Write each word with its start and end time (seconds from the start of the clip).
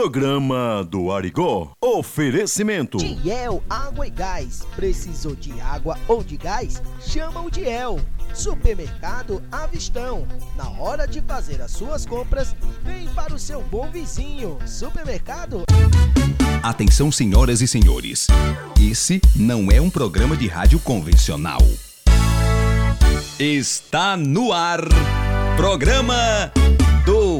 Programa 0.00 0.82
do 0.82 1.12
Arigó. 1.12 1.72
Oferecimento. 1.78 2.96
Diel 2.96 3.62
Água 3.68 4.06
e 4.06 4.10
Gás. 4.10 4.66
Precisou 4.74 5.36
de 5.36 5.60
água 5.60 5.94
ou 6.08 6.24
de 6.24 6.38
gás? 6.38 6.82
Chama 7.02 7.42
o 7.42 7.50
Diel. 7.50 8.00
Supermercado 8.32 9.42
Avistão. 9.52 10.26
Na 10.56 10.70
hora 10.70 11.06
de 11.06 11.20
fazer 11.20 11.60
as 11.60 11.72
suas 11.72 12.06
compras, 12.06 12.56
vem 12.82 13.08
para 13.08 13.34
o 13.34 13.38
seu 13.38 13.60
bom 13.60 13.90
vizinho. 13.90 14.56
Supermercado. 14.64 15.64
Atenção, 16.62 17.12
senhoras 17.12 17.60
e 17.60 17.68
senhores. 17.68 18.26
Esse 18.80 19.20
não 19.36 19.70
é 19.70 19.82
um 19.82 19.90
programa 19.90 20.34
de 20.34 20.48
rádio 20.48 20.78
convencional. 20.78 21.60
Está 23.38 24.16
no 24.16 24.50
ar. 24.50 24.80
Programa 25.58 26.50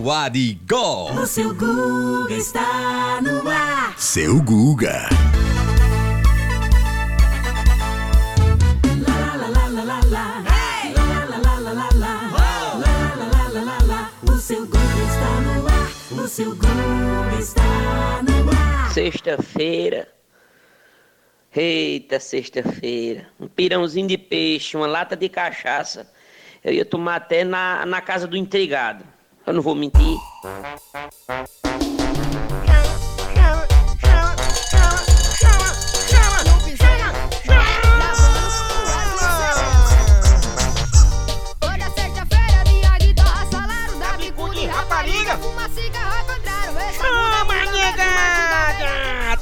do 0.01 0.11
Arigó. 0.11 1.13
O 1.13 1.27
seu 1.27 1.55
Guga 1.55 2.35
está 2.35 3.21
no 3.21 3.47
ar. 3.47 3.95
Seu 3.99 4.43
Guga. 4.43 5.09
Seu 14.41 14.67
Guga 14.67 14.79
está 14.79 15.41
no 15.43 15.67
ar. 15.69 16.25
O 16.25 16.29
seu 16.29 16.51
Guga 16.57 17.39
está 17.39 18.23
no 18.23 18.51
ar. 18.51 18.91
Sexta-feira. 18.93 20.09
Eita, 21.55 22.19
sexta-feira. 22.19 23.29
Um 23.39 23.47
pirãozinho 23.47 24.09
de 24.09 24.17
peixe, 24.17 24.77
uma 24.77 24.87
lata 24.87 25.15
de 25.15 25.29
cachaça. 25.29 26.11
Eu 26.65 26.73
ia 26.73 26.85
tomar 26.87 27.17
até 27.17 27.45
na, 27.45 27.85
na 27.85 28.01
casa 28.01 28.27
do 28.27 28.37
intrigado. 28.37 29.05
Eu 29.51 29.55
não 29.55 29.63
vou 29.63 29.75
mentir. 29.75 30.17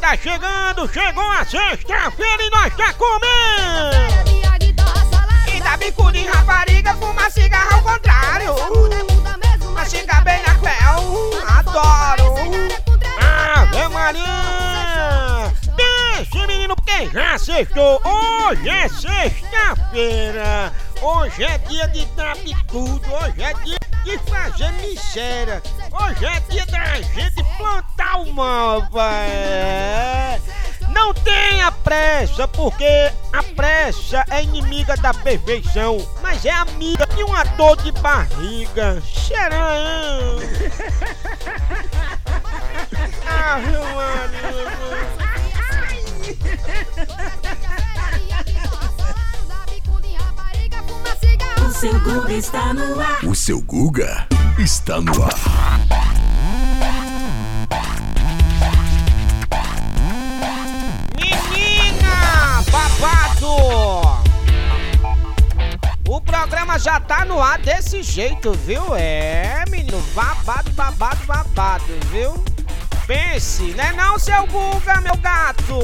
Tá 0.01 0.17
chegando, 0.17 0.91
chegou 0.91 1.23
a 1.23 1.45
sexta-feira 1.45 2.43
e 2.43 2.51
nós 2.51 2.75
tá 2.75 2.95
comendo! 2.95 3.95
E 5.55 5.61
da 5.61 5.77
bico 5.77 6.11
de 6.11 6.25
rapariga 6.25 6.95
fuma 6.95 7.29
cigarro 7.29 7.75
ao 7.75 7.83
contrário! 7.83 9.08
Chega 9.89 10.21
bem 10.21 10.43
na 10.43 10.55
fel, 10.57 11.31
adoro! 11.49 12.35
Ave 13.19 13.89
Maria! 13.89 15.51
Pense, 15.75 16.47
menino, 16.47 16.77
porque 16.77 17.09
já 17.09 17.39
sextou! 17.39 17.99
Hoje 18.05 18.69
é 18.69 18.87
sexta-feira! 18.87 20.73
Hoje 21.01 21.43
é 21.43 21.57
dia 21.57 21.89
de 21.89 22.05
dar 22.17 22.37
bicudo, 22.37 23.03
hoje 23.15 23.43
é 23.43 23.55
dia 23.65 23.79
de 24.05 24.19
fazer 24.31 24.73
miséria! 24.73 25.63
Hoje 25.91 26.27
é 26.27 26.41
dia 26.51 26.67
da 26.67 27.01
gente 27.01 27.43
plantar 27.57 28.21
o 28.21 28.33
malva! 28.35 29.11
é. 29.11 30.39
Não 30.93 31.13
tenha 31.15 31.71
pressa, 31.71 32.49
porque 32.49 33.13
a 33.33 33.43
pressa 33.55 34.25
é 34.31 34.43
inimiga 34.43 34.97
da 34.97 35.13
perfeição, 35.15 35.99
mas 36.23 36.45
é 36.45 36.51
amiga 36.51 37.07
de 37.15 37.23
uma 37.23 37.45
dor 37.45 37.77
de 37.83 37.93
barriga. 37.93 39.01
Xeran! 39.03 40.39
Ave 43.27 43.73
Maria! 43.95 44.59
O 51.67 51.81
seu 51.81 52.01
Guga 52.01 52.33
está 52.33 52.75
no 52.75 53.01
ar. 53.01 53.25
O 53.25 53.35
seu 53.35 53.61
Guga 53.61 54.27
está 54.59 55.01
no 55.01 55.23
ar. 55.23 56.18
Já 66.79 67.01
tá 67.01 67.25
no 67.25 67.43
ar 67.43 67.59
desse 67.59 68.03
jeito, 68.03 68.53
viu? 68.53 68.95
É, 68.95 69.65
menino, 69.69 70.01
babado, 70.15 70.71
babado, 70.73 71.25
babado, 71.27 71.85
viu? 72.11 72.33
Pense, 73.07 73.63
né 73.73 73.93
não, 73.97 74.19
seu 74.19 74.47
Guga, 74.47 75.01
meu 75.01 75.17
gato? 75.17 75.79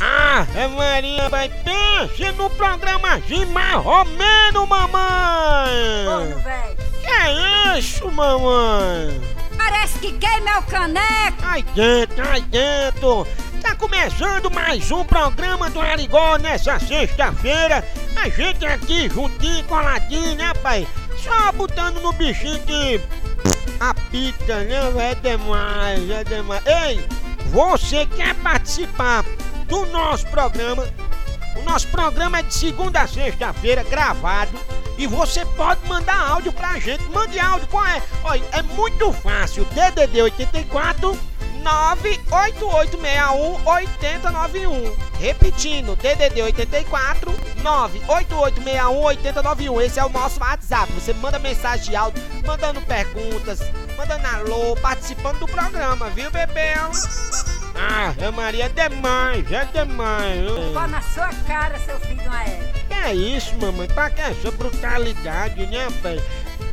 Ah, 0.00 0.46
é 0.56 0.66
Maria, 0.66 1.28
vai 1.28 1.48
pense 1.48 2.32
no 2.32 2.50
programa 2.50 3.20
de 3.20 3.46
marromeno, 3.46 4.66
mamãe! 4.66 6.04
Corno, 6.06 6.38
velho. 6.40 6.76
Que 7.00 7.06
é 7.06 7.78
isso, 7.78 8.10
mamãe? 8.10 9.20
Parece 9.56 9.98
que 9.98 10.12
queima 10.12 10.58
o 10.58 10.62
caneco. 10.64 11.38
Ai 11.42 11.62
dentro, 11.74 12.28
ai 12.28 12.40
dentro! 12.42 13.26
Tá 13.64 13.74
começando 13.74 14.50
mais 14.50 14.90
um 14.90 15.02
programa 15.06 15.70
do 15.70 15.80
Arigó 15.80 16.36
nessa 16.36 16.78
sexta-feira. 16.78 17.82
A 18.14 18.28
gente 18.28 18.66
aqui 18.66 19.08
juntinho, 19.08 19.64
coladinho, 19.64 20.34
né, 20.34 20.52
pai? 20.62 20.86
Só 21.16 21.50
botando 21.50 21.98
no 22.02 22.12
bichinho 22.12 22.60
que 22.60 23.00
apita, 23.80 24.64
né? 24.64 25.10
É 25.10 25.14
demais, 25.14 26.10
é 26.10 26.24
demais. 26.24 26.62
Ei, 26.66 27.06
você 27.46 28.04
quer 28.04 28.34
participar 28.34 29.24
do 29.66 29.86
nosso 29.86 30.26
programa? 30.26 30.86
O 31.56 31.62
nosso 31.62 31.88
programa 31.88 32.40
é 32.40 32.42
de 32.42 32.52
segunda 32.52 33.00
a 33.00 33.08
sexta-feira, 33.08 33.82
gravado. 33.82 34.60
E 34.98 35.06
você 35.06 35.42
pode 35.56 35.80
mandar 35.88 36.32
áudio 36.32 36.52
pra 36.52 36.78
gente. 36.78 37.02
Mande 37.04 37.40
áudio, 37.40 37.66
qual 37.68 37.86
é? 37.86 38.02
Olha, 38.24 38.44
é 38.52 38.62
muito 38.62 39.10
fácil. 39.10 39.64
DDD 39.72 40.20
84 40.20 41.18
98861 41.64 43.64
8091. 43.64 44.96
Repetindo, 45.18 45.96
DDD 45.96 46.42
84 46.42 47.34
98861 47.62 49.02
8091. 49.02 49.80
Esse 49.80 49.98
é 49.98 50.04
o 50.04 50.10
nosso 50.10 50.38
WhatsApp. 50.40 50.92
Você 50.92 51.14
manda 51.14 51.38
mensagem 51.38 51.90
de 51.90 51.96
áudio, 51.96 52.22
mandando 52.46 52.80
perguntas, 52.82 53.60
mandando 53.96 54.26
alô, 54.26 54.76
participando 54.76 55.38
do 55.38 55.46
programa, 55.46 56.10
viu, 56.10 56.30
bebê? 56.30 56.74
Ah, 57.76 58.14
é 58.18 58.30
Maria, 58.30 58.66
é 58.66 58.68
demais, 58.68 59.50
é 59.50 59.64
demais. 59.64 60.72
Vá 60.72 60.86
na 60.86 61.00
sua 61.00 61.28
cara, 61.46 61.78
seu 61.80 61.98
filho 62.00 62.22
uma 62.22 62.44
égua. 62.44 62.72
Que 62.88 62.94
é 62.94 63.14
isso, 63.14 63.56
mamãe? 63.56 63.88
Pra 63.88 64.10
que 64.10 64.20
essa 64.20 64.50
brutalidade, 64.52 65.66
né, 65.66 65.88
pai? 66.02 66.22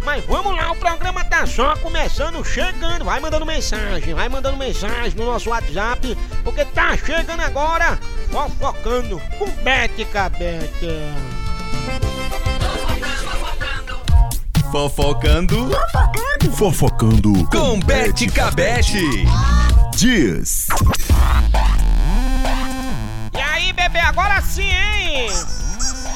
Mas 0.03 0.25
vamos 0.25 0.55
lá, 0.55 0.71
o 0.71 0.75
programa 0.75 1.23
tá 1.23 1.45
só 1.45 1.75
começando, 1.77 2.43
chegando. 2.43 3.05
Vai 3.05 3.19
mandando 3.19 3.45
mensagem, 3.45 4.13
vai 4.13 4.27
mandando 4.27 4.57
mensagem 4.57 5.13
no 5.15 5.25
nosso 5.25 5.49
WhatsApp, 5.49 6.17
porque 6.43 6.65
tá 6.65 6.97
chegando 6.97 7.41
agora, 7.41 7.99
fofocando 8.31 9.21
com 9.37 9.49
Bete 9.63 10.05
Cabete. 10.05 10.87
Fofocando 14.71 15.69
Fofocando 16.55 17.45
com 17.49 17.79
Bete 17.79 18.27
Cabete. 18.27 19.25
Dias. 19.95 20.67
E 23.33 23.41
aí, 23.41 23.73
bebê, 23.73 23.99
agora 23.99 24.41
sim, 24.41 24.63
hein? 24.63 25.29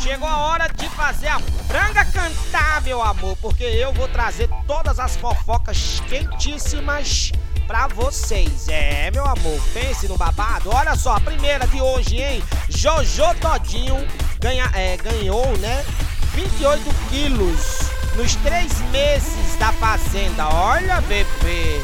Chegou 0.05 0.27
a 0.27 0.37
hora 0.37 0.67
de 0.67 0.87
fazer 0.89 1.29
a 1.29 1.39
franga 1.67 2.05
cantar, 2.05 2.79
meu 2.83 3.01
amor, 3.01 3.35
porque 3.41 3.63
eu 3.63 3.91
vou 3.91 4.07
trazer 4.07 4.47
todas 4.67 4.99
as 4.99 5.15
fofocas 5.15 5.99
quentíssimas 6.07 7.31
pra 7.65 7.87
vocês. 7.87 8.69
É, 8.69 9.09
meu 9.09 9.25
amor, 9.25 9.59
pense 9.73 10.07
no 10.07 10.15
babado. 10.15 10.69
Olha 10.69 10.95
só, 10.95 11.15
a 11.15 11.19
primeira 11.19 11.65
de 11.65 11.81
hoje, 11.81 12.21
hein? 12.21 12.43
Jojo 12.69 13.33
Todinho 13.41 13.95
ganha, 14.39 14.69
é, 14.75 14.95
ganhou, 14.95 15.57
né? 15.57 15.83
28 16.35 16.83
quilos 17.09 17.79
nos 18.15 18.35
três 18.35 18.79
meses 18.91 19.55
da 19.57 19.71
fazenda. 19.71 20.47
Olha, 20.49 21.01
bebê. 21.01 21.81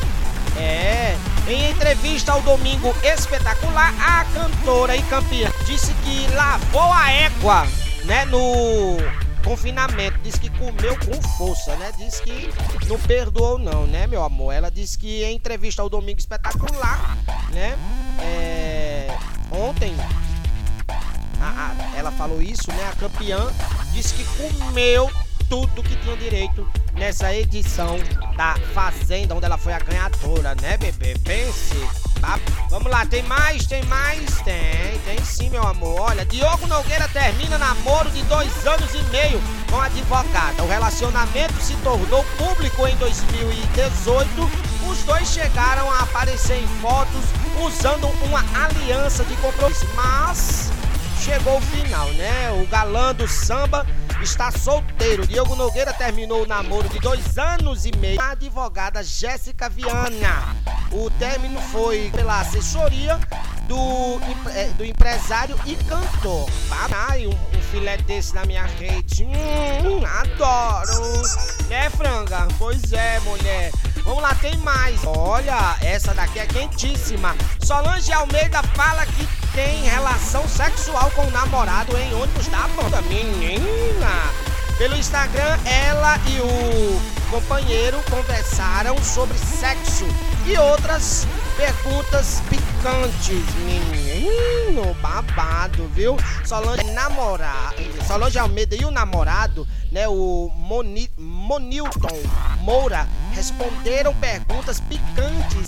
É, 0.59 1.17
em 1.47 1.71
entrevista 1.71 2.33
ao 2.33 2.41
Domingo 2.43 2.95
Espetacular, 3.01 3.91
a 3.99 4.25
cantora 4.25 4.95
e 4.95 5.01
campeã 5.03 5.51
disse 5.65 5.91
que 6.03 6.27
lavou 6.35 6.93
a 6.93 7.11
égua, 7.11 7.65
né, 8.05 8.25
no 8.25 8.97
confinamento. 9.43 10.17
Disse 10.23 10.39
que 10.39 10.49
comeu 10.51 10.95
com 10.99 11.21
força, 11.37 11.75
né? 11.77 11.91
Disse 11.97 12.21
que 12.23 12.49
não 12.87 12.99
perdoou 12.99 13.57
não, 13.57 13.85
né, 13.87 14.07
meu 14.07 14.23
amor? 14.23 14.53
Ela 14.53 14.69
disse 14.69 14.97
que 14.97 15.23
em 15.23 15.35
entrevista 15.35 15.81
ao 15.81 15.89
Domingo 15.89 16.19
Espetacular, 16.19 17.17
né, 17.51 17.77
é, 18.19 19.07
ontem, 19.51 19.95
a- 21.39 21.43
a- 21.93 21.97
ela 21.97 22.11
falou 22.11 22.41
isso, 22.41 22.71
né, 22.71 22.89
a 22.91 22.95
campeã 22.95 23.51
disse 23.93 24.13
que 24.13 24.23
comeu 24.37 25.09
tudo 25.49 25.83
que 25.83 25.95
tinha 25.97 26.15
direito 26.15 26.65
nessa 26.93 27.33
edição 27.35 27.97
da 28.37 28.55
Fazenda, 28.73 29.35
onde 29.35 29.45
ela 29.45 29.57
foi 29.57 29.73
a 29.73 29.79
ganhadora, 29.79 30.55
né, 30.61 30.77
bebê? 30.77 31.15
Pense. 31.23 31.75
Tá? 32.21 32.39
Vamos 32.69 32.91
lá, 32.91 33.03
tem 33.03 33.23
mais, 33.23 33.65
tem 33.65 33.83
mais? 33.85 34.41
Tem, 34.43 34.99
tem 35.03 35.25
sim, 35.25 35.49
meu 35.49 35.63
amor. 35.63 35.99
Olha, 36.01 36.23
Diogo 36.23 36.67
Nogueira 36.67 37.07
termina 37.07 37.57
namoro 37.57 38.11
de 38.11 38.21
dois 38.23 38.65
anos 38.67 38.93
e 38.93 39.01
meio 39.11 39.41
com 39.69 39.77
a 39.77 39.85
advogada. 39.85 40.63
O 40.63 40.67
relacionamento 40.67 41.59
se 41.59 41.75
tornou 41.77 42.23
público 42.37 42.87
em 42.87 42.95
2018. 42.97 44.51
Os 44.87 45.03
dois 45.03 45.27
chegaram 45.27 45.91
a 45.91 46.01
aparecer 46.01 46.61
em 46.61 46.67
fotos 46.79 47.23
usando 47.65 48.07
uma 48.23 48.43
aliança 48.65 49.23
de 49.23 49.35
compromisso, 49.37 49.87
mas 49.95 50.71
chegou 51.21 51.57
o 51.57 51.61
final, 51.61 52.09
né? 52.13 52.51
O 52.51 52.65
galã 52.65 53.13
do 53.13 53.27
samba 53.27 53.85
está 54.23 54.49
solteiro. 54.51 55.27
Diogo 55.27 55.55
Nogueira 55.55 55.93
terminou 55.93 56.43
o 56.43 56.47
namoro 56.47 56.89
de 56.89 56.99
dois 56.99 57.37
anos 57.37 57.85
e 57.85 57.91
meio 57.97 58.19
a 58.19 58.31
advogada 58.31 59.03
Jéssica 59.03 59.69
Viana. 59.69 60.55
O 60.91 61.11
término 61.11 61.61
foi 61.61 62.09
pela 62.11 62.39
assessoria 62.39 63.19
do, 63.67 64.19
eh, 64.49 64.71
do 64.75 64.83
empresário 64.83 65.55
e 65.67 65.75
cantor. 65.75 66.49
Ai, 66.91 67.27
um, 67.27 67.29
um 67.29 67.61
filé 67.71 67.97
desse 67.97 68.33
na 68.33 68.43
minha 68.43 68.65
rede. 68.65 69.23
Hum, 69.23 70.03
adoro. 70.03 71.21
Né, 71.67 71.87
franga? 71.91 72.47
Pois 72.57 72.91
é, 72.93 73.19
mulher. 73.19 73.71
Vamos 74.03 74.23
lá, 74.23 74.33
tem 74.33 74.57
mais. 74.57 74.99
Olha, 75.05 75.77
essa 75.81 76.15
daqui 76.15 76.39
é 76.39 76.47
quentíssima. 76.47 77.35
Solange 77.63 78.11
Almeida 78.11 78.63
fala 78.75 79.05
que 79.05 79.40
tem 79.53 79.83
relação 79.83 80.47
sexual 80.47 81.11
com 81.11 81.25
o 81.25 81.31
namorado 81.31 81.97
em 81.97 82.13
ônibus 82.13 82.47
da 82.47 82.67
banda. 82.69 83.01
Menina! 83.03 84.51
Pelo 84.77 84.95
Instagram, 84.95 85.59
ela 85.65 86.17
e 86.27 86.39
o 86.39 87.01
companheiro 87.29 88.01
conversaram 88.09 88.97
sobre 89.03 89.37
sexo 89.37 90.05
e 90.45 90.57
outras 90.57 91.27
perguntas 91.55 92.41
picantes. 92.49 93.45
Menino, 93.65 94.93
babado, 94.95 95.87
viu? 95.89 96.17
Solange 96.43 96.83
namorar, 96.91 97.73
Solange 98.07 98.39
Almeida 98.39 98.75
e 98.75 98.85
o 98.85 98.91
namorado, 98.91 99.67
né, 99.91 100.07
o 100.07 100.49
Moni, 100.55 101.11
Monilton 101.17 102.19
Moura, 102.61 103.07
responderam 103.33 104.15
perguntas 104.15 104.79
picantes. 104.79 105.67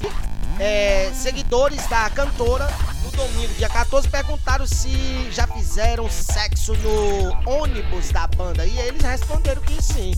É, 0.60 1.12
seguidores 1.16 1.88
da 1.88 2.10
cantora 2.12 2.68
domingo, 3.14 3.54
dia 3.56 3.70
14, 3.70 4.08
perguntaram 4.10 4.66
se 4.68 5.30
já 5.32 5.48
fizeram 5.48 6.10
sexo 6.10 6.74
no 6.78 7.50
ônibus 7.50 8.10
da 8.10 8.28
banda. 8.28 8.66
E 8.66 8.78
eles 8.80 9.02
responderam 9.02 9.62
que 9.62 9.82
sim. 9.82 10.14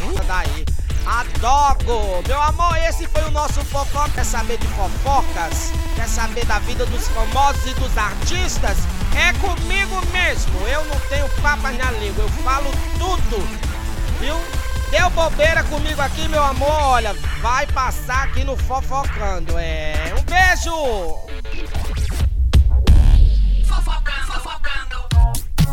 Menina 0.00 0.24
daí. 0.24 0.64
Adogo! 1.06 2.22
Meu 2.26 2.40
amor, 2.40 2.76
esse 2.78 3.06
foi 3.06 3.22
o 3.24 3.30
nosso 3.30 3.62
fofoca. 3.66 4.10
Quer 4.10 4.24
saber 4.24 4.58
de 4.58 4.66
fofocas? 4.68 5.72
Quer 5.94 6.08
saber 6.08 6.46
da 6.46 6.58
vida 6.60 6.86
dos 6.86 7.08
famosos 7.08 7.64
e 7.66 7.74
dos 7.74 7.96
artistas? 7.96 8.78
É 9.14 9.32
comigo 9.34 10.00
mesmo. 10.12 10.66
Eu 10.66 10.84
não 10.86 10.98
tenho 11.08 11.28
papas 11.42 11.76
na 11.76 11.90
língua. 11.92 12.24
Eu 12.24 12.30
falo 12.42 12.70
tudo. 12.98 13.38
Viu? 14.18 14.36
Deu 14.90 15.10
bobeira 15.10 15.62
comigo 15.64 16.00
aqui, 16.00 16.26
meu 16.28 16.42
amor. 16.42 16.70
Olha, 16.70 17.14
vai 17.42 17.66
passar 17.66 18.24
aqui 18.24 18.44
no 18.44 18.56
Fofocando. 18.56 19.58
É. 19.58 20.14
Um 20.16 20.22
beijo! 20.22 21.83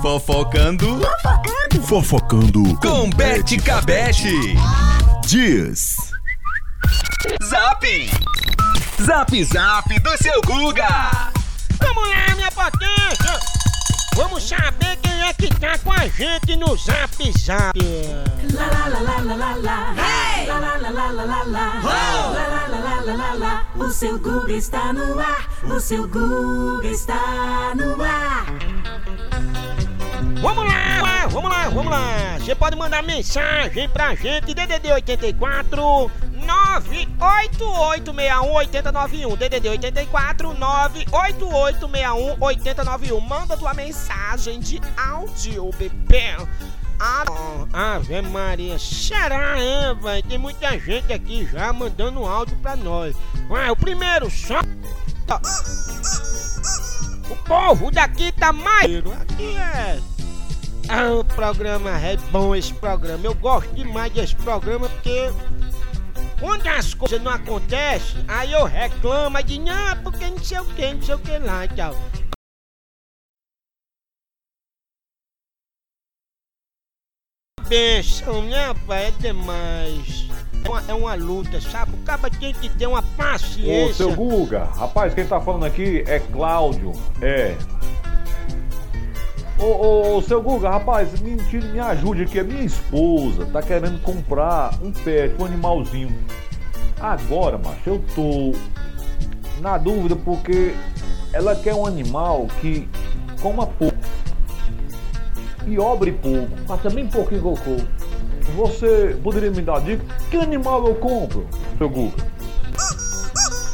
Fofocando 0.01 0.99
Fofocando 1.85 2.75
com 2.79 3.07
Bete 3.11 3.57
Cabete. 3.57 4.55
Dias. 5.27 5.95
Zap! 7.43 7.85
Zap 8.99 9.43
Zap 9.45 9.99
do 9.99 10.17
seu 10.17 10.41
Guga. 10.41 11.11
Vamos 11.79 12.09
lá, 12.09 12.35
minha 12.35 12.51
potência! 12.51 13.39
Vamos 14.15 14.43
saber 14.43 14.97
quem 15.03 15.21
é 15.21 15.33
que 15.33 15.47
tá 15.59 15.77
com 15.77 15.91
a 15.91 16.07
gente 16.07 16.55
no 16.55 16.75
Zap 16.75 17.31
Zap. 17.37 17.77
La 18.53 18.65
la 18.65 18.87
la 18.87 18.99
la 19.01 19.21
la 19.21 19.35
la 19.35 19.55
la. 19.55 19.93
La 20.47 20.59
la 20.59 20.77
la 20.77 20.89
la 20.89 21.11
la 21.11 21.25
la 21.25 21.43
la. 21.43 21.81
La 21.83 22.31
la 22.31 22.67
la 22.67 22.79
la 22.79 23.01
la 23.01 23.15
la 23.15 23.33
la. 23.35 23.65
O 23.77 23.89
seu 23.91 24.17
Guga 24.17 24.53
está 24.53 24.91
no 24.93 25.19
ar. 25.19 25.47
O 25.69 25.79
seu 25.79 26.07
Guga 26.07 26.87
está 26.87 27.73
no 27.75 28.03
ar. 28.03 28.70
Vamos 30.41 30.65
lá, 30.65 31.27
vamos 31.29 31.51
lá, 31.51 31.69
vamos 31.69 31.91
lá. 31.91 32.37
Você 32.39 32.55
pode 32.55 32.75
mandar 32.75 33.03
mensagem 33.03 33.87
pra 33.87 34.15
gente, 34.15 34.55
DDD 34.55 34.91
84 34.91 36.09
988618091. 37.19 39.37
DDD 39.37 39.69
84 39.69 40.49
988618091. 40.55 43.21
Manda 43.21 43.55
tua 43.55 43.75
mensagem 43.75 44.59
de 44.59 44.81
áudio, 44.97 45.69
bebê. 45.77 46.35
Ah, 46.99 47.23
Ave 47.95 48.19
Maria, 48.23 48.79
será, 48.79 49.59
é, 49.59 49.93
velho? 49.93 50.23
Tem 50.23 50.39
muita 50.39 50.77
gente 50.79 51.13
aqui 51.13 51.47
já 51.51 51.71
mandando 51.71 52.25
áudio 52.25 52.57
pra 52.57 52.75
nós. 52.75 53.15
Vai, 53.47 53.69
o 53.69 53.75
primeiro 53.75 54.27
só. 54.29 54.59
O 57.29 57.35
povo 57.43 57.91
daqui 57.91 58.31
tá 58.31 58.51
maneiro. 58.51 59.13
Aqui 59.13 59.55
é. 59.55 59.99
Ah, 60.93 61.09
o 61.13 61.23
programa 61.23 61.89
é 62.01 62.17
bom 62.33 62.53
esse 62.53 62.73
programa. 62.73 63.25
Eu 63.25 63.33
gosto 63.33 63.73
demais 63.73 64.11
desse 64.11 64.35
programa 64.35 64.89
porque 64.89 65.29
quando 66.37 66.67
as 66.67 66.93
coisas 66.93 67.21
não 67.21 67.31
acontecem, 67.31 68.25
aí 68.27 68.51
eu 68.51 68.65
reclamo 68.65 69.41
de 69.41 69.57
não, 69.57 70.03
porque 70.03 70.25
não 70.29 70.37
sei 70.39 70.59
o 70.59 70.65
que, 70.65 70.93
não 70.93 71.01
sei 71.01 71.15
o 71.15 71.19
que 71.19 71.37
lá 71.37 71.63
e 71.63 71.69
tal. 71.69 71.95
Benção, 77.69 78.41
né, 78.43 78.73
pai? 78.85 79.07
É 79.07 79.11
demais. 79.11 80.27
É 80.65 80.69
uma, 80.69 80.81
é 80.89 80.93
uma 80.93 81.13
luta, 81.15 81.61
sabe? 81.61 81.93
O 81.93 82.03
cara 82.03 82.29
tem 82.29 82.53
que 82.53 82.67
ter 82.67 82.87
uma 82.87 82.99
Ô, 82.99 83.15
paciência. 83.15 83.93
seu 83.93 84.13
Guga, 84.13 84.65
rapaz, 84.65 85.13
quem 85.13 85.25
tá 85.25 85.39
falando 85.39 85.63
aqui 85.65 86.03
é 86.05 86.19
Cláudio, 86.19 86.91
é. 87.21 87.55
Ô, 89.61 90.15
ô, 90.17 90.21
seu 90.23 90.41
Guga, 90.41 90.71
rapaz, 90.71 91.21
me, 91.21 91.37
ajude 91.79 92.23
aqui, 92.23 92.39
a 92.39 92.43
minha 92.43 92.63
esposa 92.63 93.45
tá 93.45 93.61
querendo 93.61 94.01
comprar 94.01 94.73
um 94.81 94.91
pet, 94.91 95.39
um 95.39 95.45
animalzinho. 95.45 96.17
Agora, 96.99 97.59
macho, 97.59 97.81
eu 97.85 98.03
tô 98.15 98.57
na 99.61 99.77
dúvida 99.77 100.15
porque 100.15 100.73
ela 101.31 101.55
quer 101.55 101.75
um 101.75 101.85
animal 101.85 102.47
que 102.59 102.89
coma 103.39 103.67
pouco 103.67 103.95
e 105.67 105.77
obre 105.77 106.13
pouco, 106.13 106.57
faça 106.65 106.89
bem 106.89 107.05
pouquinho 107.05 107.43
cocô. 107.43 107.77
Você 108.55 109.15
poderia 109.21 109.51
me 109.51 109.61
dar 109.61 109.79
dica? 109.81 110.03
Que 110.31 110.37
animal 110.37 110.87
eu 110.87 110.95
compro, 110.95 111.47
seu 111.77 111.87
Guga? 111.87 112.17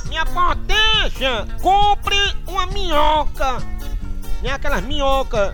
Minha 0.10 0.25
potência, 0.25 1.48
compre 1.62 2.17
uma 2.46 2.65
minhoca. 2.65 3.60
Nem 4.41 4.51
aquelas 4.51 4.84
minhocas 4.84 5.53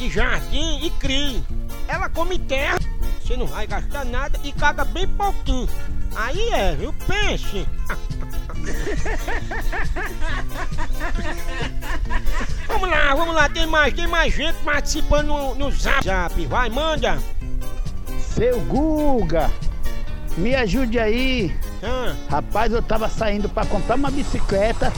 de 0.00 0.08
jardim 0.08 0.80
e 0.82 0.90
crie. 0.92 1.44
Ela 1.86 2.08
come 2.08 2.38
terra, 2.38 2.78
você 3.20 3.36
não 3.36 3.46
vai 3.46 3.66
gastar 3.66 4.06
nada 4.06 4.40
e 4.42 4.50
caga 4.50 4.82
bem 4.82 5.06
pouquinho. 5.06 5.68
Aí 6.16 6.48
é, 6.48 6.74
viu? 6.74 6.94
Pense. 7.06 7.68
vamos 12.66 12.88
lá, 12.88 13.14
vamos 13.14 13.34
lá, 13.34 13.46
tem 13.50 13.66
mais, 13.66 13.92
tem 13.92 14.06
mais 14.06 14.34
gente 14.34 14.56
participando 14.64 15.26
no, 15.26 15.54
no 15.54 15.70
zap. 15.70 16.02
zap. 16.02 16.46
Vai, 16.46 16.70
manda. 16.70 17.18
Seu 18.34 18.58
Guga, 18.62 19.50
me 20.38 20.54
ajude 20.54 20.98
aí. 20.98 21.54
Ah, 21.82 22.14
Rapaz, 22.30 22.72
eu 22.72 22.82
tava 22.82 23.06
saindo 23.08 23.50
pra 23.50 23.66
comprar 23.66 23.96
uma 23.96 24.10
bicicleta 24.10 24.90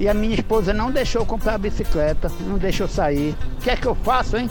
e 0.00 0.08
a 0.08 0.14
minha 0.14 0.34
esposa 0.34 0.72
não 0.72 0.90
deixou 0.90 1.26
comprar 1.26 1.54
a 1.54 1.58
bicicleta, 1.58 2.30
não 2.40 2.58
deixou 2.58 2.86
sair. 2.86 3.34
O 3.58 3.62
que 3.62 3.70
é 3.70 3.76
que 3.76 3.86
eu 3.86 3.94
faço, 3.94 4.36
hein? 4.36 4.48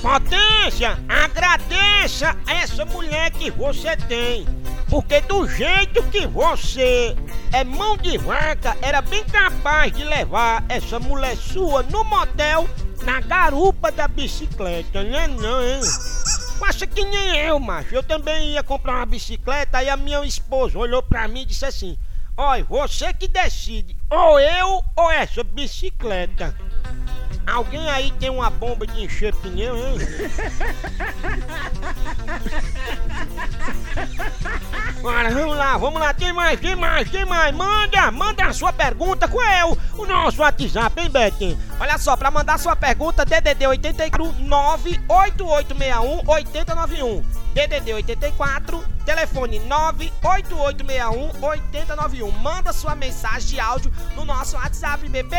Potência, 0.00 0.98
agradeça 1.08 2.36
essa 2.46 2.84
mulher 2.84 3.30
que 3.30 3.50
você 3.50 3.96
tem. 3.96 4.46
Porque 4.88 5.20
do 5.22 5.48
jeito 5.48 6.02
que 6.04 6.26
você 6.26 7.16
é 7.52 7.62
mão 7.62 7.96
de 7.96 8.18
vaca, 8.18 8.76
era 8.82 9.00
bem 9.00 9.24
capaz 9.24 9.92
de 9.92 10.04
levar 10.04 10.64
essa 10.68 10.98
mulher 10.98 11.36
sua 11.36 11.82
no 11.84 12.04
motel 12.04 12.68
na 13.04 13.20
garupa 13.20 13.90
da 13.92 14.08
bicicleta, 14.08 15.02
né 15.02 15.28
não, 15.28 15.62
hein? 15.62 15.80
Acha 16.62 16.86
que 16.86 17.04
nem 17.04 17.36
eu, 17.38 17.58
macho. 17.58 17.94
Eu 17.94 18.02
também 18.02 18.50
ia 18.50 18.62
comprar 18.62 18.96
uma 18.96 19.06
bicicleta, 19.06 19.78
aí 19.78 19.88
a 19.88 19.96
minha 19.96 20.24
esposa 20.24 20.78
olhou 20.78 21.02
pra 21.02 21.26
mim 21.26 21.42
e 21.42 21.46
disse 21.46 21.64
assim: 21.64 21.98
Olha, 22.36 22.64
você 22.64 23.12
que 23.12 23.28
decide, 23.28 23.96
ou 24.10 24.40
eu 24.40 24.82
ou 24.96 25.10
essa 25.10 25.44
bicicleta. 25.44 26.56
Alguém 27.46 27.90
aí 27.90 28.10
tem 28.12 28.30
uma 28.30 28.48
bomba 28.48 28.86
de 28.86 29.04
encher 29.04 29.34
pneu, 29.34 29.76
hein? 29.76 29.98
Bora, 35.02 35.34
vamos 35.34 35.56
lá, 35.56 35.76
vamos 35.76 36.00
lá, 36.00 36.14
tem 36.14 36.32
mais, 36.32 36.60
tem 36.60 36.76
mais, 36.76 37.10
tem 37.10 37.24
mais. 37.24 37.54
Manda, 37.54 38.10
manda 38.12 38.46
a 38.46 38.52
sua 38.52 38.72
pergunta. 38.72 39.26
Qual 39.26 39.44
é 39.44 39.64
o, 39.64 39.76
o 39.98 40.06
nosso 40.06 40.40
WhatsApp, 40.40 41.00
hein, 41.00 41.10
Betinho? 41.10 41.58
Olha 41.80 41.98
só, 41.98 42.16
pra 42.16 42.30
mandar 42.30 42.58
sua 42.58 42.76
pergunta, 42.76 43.24
DDD 43.24 43.66
84 43.66 44.32
98861 44.38 46.30
8091. 46.30 47.41
DDD 47.54 47.92
84, 47.92 48.82
telefone 49.04 49.58
98861 49.60 51.44
8091. 51.44 52.30
Manda 52.30 52.72
sua 52.72 52.94
mensagem 52.94 53.48
de 53.50 53.60
áudio 53.60 53.92
no 54.16 54.24
nosso 54.24 54.56
WhatsApp, 54.56 55.06
bebê. 55.08 55.36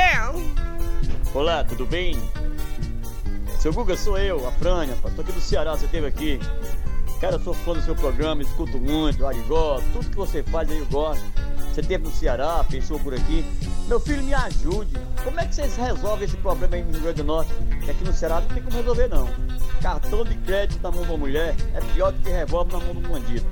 Olá, 1.33 1.63
tudo 1.63 1.85
bem? 1.87 2.21
Seu 3.59 3.73
Guga, 3.73 3.97
sou 3.97 4.17
eu, 4.17 4.47
a 4.47 4.51
Frânia, 4.51 4.95
pastor 5.01 5.23
aqui 5.23 5.31
do 5.31 5.41
Ceará, 5.41 5.71
você 5.71 5.85
esteve 5.85 6.05
aqui. 6.05 6.39
Cara, 7.19 7.39
sou 7.39 7.53
fã 7.53 7.73
do 7.73 7.81
seu 7.81 7.95
programa, 7.95 8.43
escuto 8.43 8.77
muito, 8.77 9.25
Arigó, 9.25 9.79
tudo 9.93 10.09
que 10.09 10.15
você 10.15 10.43
faz 10.43 10.69
aí 10.69 10.77
eu 10.77 10.85
gosto. 10.87 11.23
Você 11.73 11.81
esteve 11.81 12.03
no 12.03 12.11
Ceará, 12.11 12.63
fechou 12.69 12.99
por 12.99 13.13
aqui. 13.13 13.43
Meu 13.87 13.99
filho, 13.99 14.23
me 14.23 14.33
ajude. 14.33 14.93
Como 15.23 15.39
é 15.39 15.45
que 15.45 15.55
vocês 15.55 15.75
resolvem 15.75 16.25
esse 16.25 16.37
problema 16.37 16.75
aí 16.75 16.83
no 16.83 16.91
Rio 16.91 17.01
Grande 17.01 17.21
do 17.21 17.23
Norte? 17.25 17.53
Que 17.83 17.91
aqui 17.91 18.03
no 18.03 18.13
Ceará 18.13 18.39
não 18.39 18.47
tem 18.47 18.63
como 18.63 18.77
resolver, 18.77 19.07
não. 19.09 19.27
Cartão 19.81 20.23
de 20.23 20.35
crédito 20.35 20.81
na 20.81 20.89
mão 20.89 21.03
uma 21.03 21.17
mulher 21.17 21.53
é 21.73 21.81
pior 21.93 22.11
do 22.11 22.19
que 22.21 22.29
revólver 22.29 22.77
na 22.77 22.79
mão 22.79 22.93
um 22.93 23.01
bandido. 23.01 23.45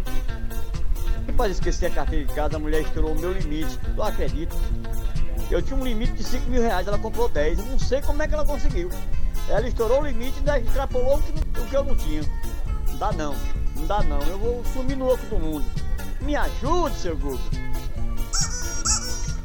E 1.27 1.31
pode 1.33 1.51
esquecer 1.51 1.87
a 1.87 1.89
carteira 1.89 2.25
de 2.25 2.33
casa, 2.33 2.55
a 2.55 2.59
mulher 2.59 2.81
estourou 2.81 3.11
o 3.11 3.19
meu 3.19 3.33
limite. 3.33 3.77
Tu 3.93 4.01
acredita? 4.01 4.55
Eu 5.49 5.61
tinha 5.61 5.77
um 5.77 5.83
limite 5.83 6.13
de 6.13 6.23
5 6.23 6.49
mil 6.49 6.61
reais, 6.61 6.87
ela 6.87 6.97
comprou 6.97 7.27
10. 7.27 7.59
Eu 7.59 7.65
não 7.65 7.77
sei 7.77 8.01
como 8.01 8.23
é 8.23 8.27
que 8.27 8.33
ela 8.33 8.45
conseguiu. 8.45 8.89
Ela 9.49 9.67
estourou 9.67 10.01
o 10.01 10.07
limite 10.07 10.41
e 10.45 10.59
extrapolou 10.65 11.17
o 11.17 11.21
que, 11.21 11.59
o 11.59 11.65
que 11.67 11.75
eu 11.75 11.83
não 11.83 11.95
tinha. 11.95 12.21
Não 12.87 12.97
dá 12.97 13.11
não, 13.11 13.35
não 13.75 13.85
dá 13.85 14.01
não. 14.03 14.21
Eu 14.21 14.39
vou 14.39 14.63
sumir 14.73 14.95
no 14.95 15.07
outro 15.07 15.27
do 15.27 15.39
mundo. 15.39 15.65
Me 16.21 16.37
ajude, 16.37 16.95
seu 16.95 17.17
Google. 17.17 17.39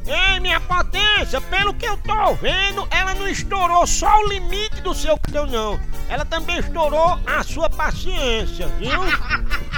Ei, 0.07 0.39
minha 0.41 0.61
potência, 0.61 1.41
pelo 1.41 1.75
que 1.75 1.87
eu 1.87 1.97
tô 1.97 2.35
vendo, 2.35 2.87
ela 2.91 3.15
não 3.15 3.29
estourou 3.29 3.87
só 3.87 4.21
o 4.21 4.29
limite 4.29 4.81
do 4.81 4.95
seu 4.95 5.19
cartão, 5.19 5.47
não. 5.47 5.81
Ela 6.09 6.25
também 6.25 6.59
estourou 6.59 7.19
a 7.27 7.43
sua 7.43 7.69
paciência, 7.69 8.69
viu? 8.79 9.01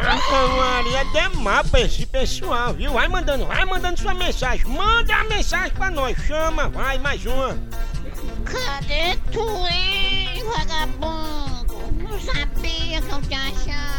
Ah, 0.00 0.46
Maria, 0.56 1.00
é 1.00 1.04
demais 1.04 1.68
pra 1.68 1.80
esse 1.80 2.06
pessoal, 2.06 2.72
viu? 2.72 2.92
Vai 2.92 3.08
mandando, 3.08 3.46
vai 3.46 3.64
mandando 3.64 3.98
sua 3.98 4.14
mensagem. 4.14 4.64
Manda 4.66 5.14
a 5.14 5.24
mensagem 5.24 5.70
pra 5.70 5.90
nós, 5.90 6.16
chama, 6.18 6.68
vai, 6.68 6.98
mais 6.98 7.26
uma. 7.26 7.58
Cadê 8.44 9.16
tu, 9.32 9.66
hein, 9.66 10.44
vagabundo? 10.44 11.92
Não 12.02 12.20
sabia 12.20 13.02
que 13.02 13.12
eu 13.12 13.22
te 13.22 13.34
achava. 13.34 13.97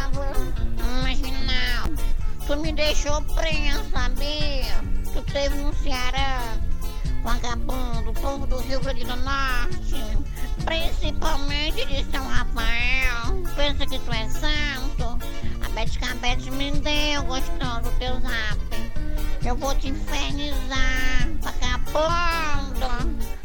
Tu 2.50 2.56
me 2.56 2.72
deixou 2.72 3.22
prenha, 3.36 3.80
sabia? 3.92 4.82
Tu 5.12 5.22
teve 5.32 5.54
no 5.58 5.72
Ceará. 5.72 6.58
Vagabundo, 7.22 8.12
povo 8.14 8.44
do 8.44 8.58
Rio 8.62 8.80
Grande 8.80 9.04
do 9.04 9.14
Norte. 9.14 10.18
Principalmente 10.64 11.84
de 11.84 12.04
São 12.10 12.26
Rafael. 12.26 13.40
Pensa 13.54 13.86
que 13.86 14.00
tu 14.00 14.12
é 14.12 14.28
santo? 14.30 15.16
A 15.64 15.68
Bete 15.76 15.96
Cabete 16.00 16.50
me 16.50 16.72
deu 16.72 17.22
gostoso 17.22 17.82
do 17.82 17.98
teu 18.00 18.14
zap. 18.20 18.58
Eu 19.46 19.54
vou 19.54 19.72
te 19.76 19.90
infernizar, 19.90 21.30
vagabundo. 21.42 22.90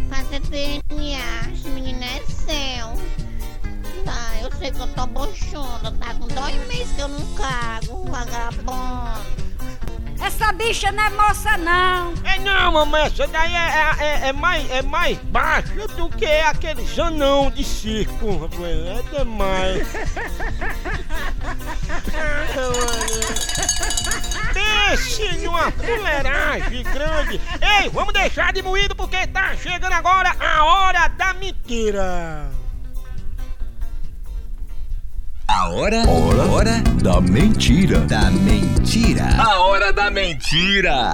Fazer 0.10 0.40
DNA, 0.40 1.52
esse 1.54 1.70
menino 1.70 2.04
é 2.04 2.24
seu. 2.26 3.15
Tá, 4.06 4.36
eu 4.42 4.52
sei 4.58 4.72
que 4.72 4.80
eu 4.80 4.88
tô 4.88 5.06
bochunda, 5.08 5.92
tá 5.92 6.14
com 6.14 6.28
dois 6.28 6.68
meses 6.68 6.92
que 6.96 7.02
eu 7.02 7.08
não 7.08 7.26
cago, 7.36 8.06
vagabundo. 8.10 9.46
Essa 10.22 10.52
bicha 10.54 10.92
não 10.92 11.04
é 11.04 11.10
moça, 11.10 11.58
não. 11.58 12.14
É 12.24 12.40
não, 12.40 12.72
mamãe, 12.72 13.04
essa 13.06 13.28
daí 13.28 13.54
é, 13.54 13.58
é, 13.58 13.96
é- 14.00 14.28
é 14.30 14.34
mais, 14.34 14.72
é 14.72 14.82
mais 14.82 15.18
baixa 15.20 15.88
do 15.90 16.10
que 16.10 16.26
aqueles 16.26 16.98
anão 16.98 17.52
de 17.52 17.64
circo, 17.64 18.38
rapaz. 18.38 18.62
É 18.62 19.04
demais. 19.20 19.88
Pense 24.54 25.38
numa 25.44 25.72
fuleiragem 25.72 26.84
grande. 26.84 27.42
Ei, 27.82 27.90
vamos 27.90 28.14
deixar 28.14 28.54
de 28.54 28.62
moído 28.62 28.96
porque 28.96 29.28
tá 29.28 29.56
chegando 29.56 29.94
agora 29.94 30.34
a 30.40 30.64
hora 30.64 31.08
da 31.10 31.34
mentira. 31.34 32.50
A 35.48 35.70
hora, 35.70 36.02
hora, 36.10 36.52
hora 36.52 36.82
da 37.04 37.22
mentira. 37.22 38.00
Da 38.00 38.32
mentira. 38.32 39.28
A 39.38 39.60
hora 39.60 39.94
da 39.94 40.10
mentira. 40.10 41.14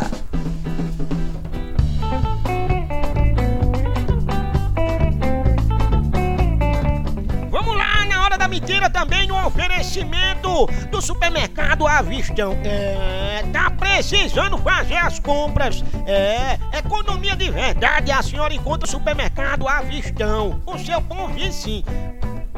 Vamos 7.49 7.75
lá, 7.75 8.05
na 8.05 8.23
hora 8.23 8.37
da 8.37 8.47
mentira 8.47 8.89
também 8.89 9.29
um 9.29 9.45
oferecimento 9.45 10.65
do 10.89 11.01
supermercado 11.01 11.85
Avistão. 11.85 12.57
É, 12.63 13.43
tá 13.51 13.69
precisando 13.69 14.57
fazer 14.59 14.95
as 14.95 15.19
compras. 15.19 15.83
É, 16.07 16.57
economia 16.77 17.35
de 17.35 17.51
verdade. 17.51 18.13
A 18.13 18.23
senhora 18.23 18.53
encontra 18.53 18.87
o 18.87 18.91
supermercado 18.91 19.67
Avistão. 19.67 20.61
O 20.65 20.77
seu 20.77 21.01
bom 21.01 21.27
vice. 21.27 21.83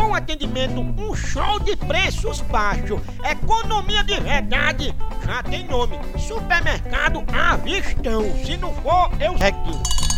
Bom 0.03 0.13
atendimento, 0.13 0.81
um 0.81 1.15
show 1.15 1.61
de 1.61 1.77
preços 1.77 2.41
baixos. 2.41 2.99
Economia 3.23 4.03
de 4.03 4.19
verdade. 4.19 4.93
Já 5.25 5.41
tem 5.41 5.65
nome. 5.65 5.97
Supermercado 6.19 7.23
Avistão. 7.33 8.21
Se 8.43 8.57
não 8.57 8.73
for, 8.73 9.09
eu 9.21 9.37
segue. 9.37 10.12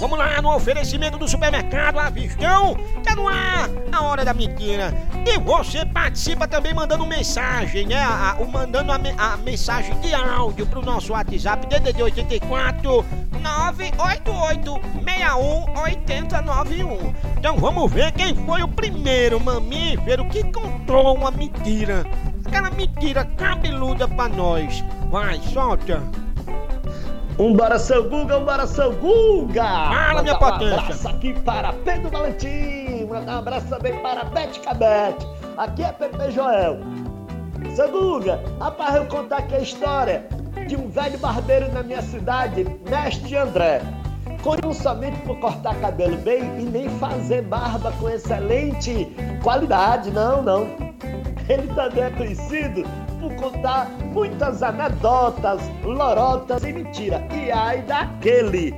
Vamos 0.00 0.18
lá 0.18 0.40
no 0.40 0.54
oferecimento 0.54 1.18
do 1.18 1.26
supermercado 1.26 1.98
Avistão. 1.98 2.76
Tá 3.02 3.14
no 3.16 3.26
ar, 3.28 3.68
na 3.90 4.02
hora 4.02 4.24
da 4.24 4.32
mentira. 4.32 4.94
E 5.26 5.38
você 5.38 5.84
participa 5.84 6.46
também 6.46 6.72
mandando 6.72 7.04
mensagem, 7.04 7.86
né? 7.86 7.96
A- 7.98 8.30
a- 8.38 8.42
o- 8.42 8.46
mandando 8.50 8.92
a, 8.92 8.96
a 9.18 9.36
mensagem 9.38 9.98
de 10.00 10.14
áudio 10.14 10.66
pro 10.66 10.80
nosso 10.82 11.12
WhatsApp 11.12 11.66
DDD 11.66 12.02
84 12.02 13.04
988 13.42 14.80
61 15.04 15.80
8091. 15.82 17.14
Então 17.36 17.56
vamos 17.56 17.90
ver 17.92 18.12
quem 18.12 18.34
foi 18.34 18.62
o 18.62 18.68
primeiro 18.68 19.40
mamífero 19.40 20.24
que 20.28 20.44
contou 20.52 21.16
uma 21.16 21.30
mentira. 21.30 22.04
Aquela 22.44 22.70
mentira 22.70 23.24
cabeluda 23.24 24.06
pra 24.08 24.28
nós. 24.28 24.82
Vai, 25.10 25.40
solta. 25.52 26.02
Umbara 27.38 27.78
seu 27.78 28.08
Guga, 28.10 28.36
umbara 28.36 28.66
seu 28.66 28.92
Guga! 28.94 29.62
Fala, 29.62 30.22
minha 30.22 30.36
potência. 30.36 30.74
Um 30.74 30.78
abraço 30.80 31.08
aqui 31.08 31.32
para 31.40 31.72
Pedro 31.72 32.10
Valentim, 32.10 33.06
mandar 33.08 33.36
um 33.36 33.38
abraço 33.38 33.68
também 33.68 33.96
para 34.02 34.24
Bete 34.24 34.58
Cabete. 34.58 35.24
Aqui 35.56 35.84
é 35.84 35.92
Pepe 35.92 36.32
Joel. 36.32 36.78
Seu 37.76 37.92
Guga, 37.92 38.42
rapaz, 38.58 38.96
eu 38.96 39.06
contar 39.06 39.38
aqui 39.38 39.54
a 39.54 39.60
história 39.60 40.26
de 40.66 40.74
um 40.74 40.88
velho 40.88 41.16
barbeiro 41.18 41.72
na 41.72 41.84
minha 41.84 42.02
cidade, 42.02 42.66
Mestre 42.90 43.36
André. 43.36 43.82
Conhecido 44.42 44.74
somente 44.74 45.20
por 45.20 45.38
cortar 45.38 45.76
cabelo 45.76 46.16
bem 46.16 46.42
e 46.58 46.64
nem 46.64 46.88
fazer 46.98 47.42
barba 47.42 47.92
com 48.00 48.08
excelente 48.08 49.14
qualidade, 49.44 50.10
não, 50.10 50.42
não. 50.42 50.66
Ele 51.48 51.68
também 51.72 52.02
é 52.02 52.10
conhecido 52.10 52.84
por 53.18 53.34
contar 53.34 53.90
muitas 54.12 54.62
anedotas, 54.62 55.60
lorotas 55.82 56.64
e 56.64 56.72
mentira. 56.72 57.26
E 57.34 57.50
ai 57.50 57.82
daquele 57.82 58.74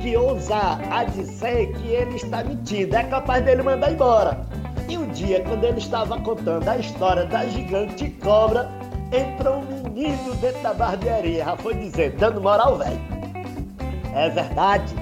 que 0.00 0.16
ousar 0.16 0.80
a 0.92 1.04
dizer 1.04 1.72
que 1.72 1.88
ele 1.88 2.16
está 2.16 2.44
mentindo, 2.44 2.94
é 2.94 3.04
capaz 3.04 3.44
dele 3.44 3.62
mandar 3.62 3.92
embora. 3.92 4.46
E 4.88 4.98
um 4.98 5.08
dia, 5.08 5.42
quando 5.42 5.64
ele 5.64 5.78
estava 5.78 6.20
contando 6.20 6.68
a 6.68 6.76
história 6.76 7.24
da 7.24 7.46
gigante 7.46 8.10
cobra, 8.22 8.68
entrou 9.10 9.58
um 9.58 9.82
menino 9.82 10.34
dentro 10.36 10.60
da 10.62 10.74
barbearia, 10.74 11.56
foi 11.58 11.74
dizer, 11.74 12.12
dando 12.12 12.40
moral 12.40 12.76
velho. 12.76 13.00
É 14.14 14.28
verdade. 14.28 14.94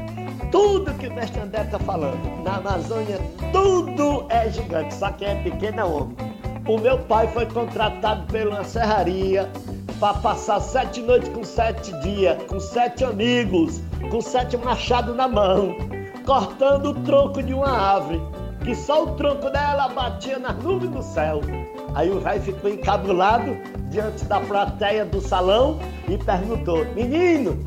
Tudo 0.51 0.93
que 0.95 1.09
o 1.09 1.13
mestre 1.15 1.41
André 1.41 1.63
está 1.63 1.79
falando. 1.79 2.43
Na 2.45 2.57
Amazônia, 2.57 3.19
tudo 3.53 4.27
é 4.29 4.49
gigante, 4.51 4.95
só 4.95 5.11
quem 5.13 5.29
é 5.29 5.35
pequeno 5.37 5.81
é 5.81 5.85
homem. 5.85 6.17
O 6.67 6.79
meu 6.79 6.97
pai 6.97 7.27
foi 7.27 7.45
contratado 7.47 8.25
pela 8.31 8.63
serraria 8.63 9.51
para 9.99 10.15
passar 10.15 10.61
sete 10.61 11.01
noites 11.01 11.29
com 11.31 11.43
sete 11.43 11.93
dias, 12.03 12.41
com 12.45 12.61
sete 12.61 13.05
amigos, 13.05 13.81
com 14.09 14.21
sete 14.21 14.57
machados 14.57 15.17
na 15.17 15.27
mão, 15.27 15.75
cortando 16.25 16.91
o 16.91 16.95
tronco 17.03 17.43
de 17.43 17.53
uma 17.53 17.69
árvore, 17.69 18.23
que 18.63 18.77
só 18.77 19.03
o 19.03 19.17
tronco 19.17 19.51
dela 19.51 19.89
batia 19.89 20.39
nas 20.39 20.57
nuvens 20.63 20.93
do 20.93 21.03
céu. 21.03 21.41
Aí 21.97 22.09
o 22.09 22.21
velho 22.21 22.41
ficou 22.41 22.71
encabulado 22.71 23.57
diante 23.91 24.25
da 24.27 24.39
plateia 24.39 25.05
do 25.05 25.21
salão 25.21 25.81
e 26.09 26.17
perguntou: 26.17 26.85
Menino, 26.95 27.59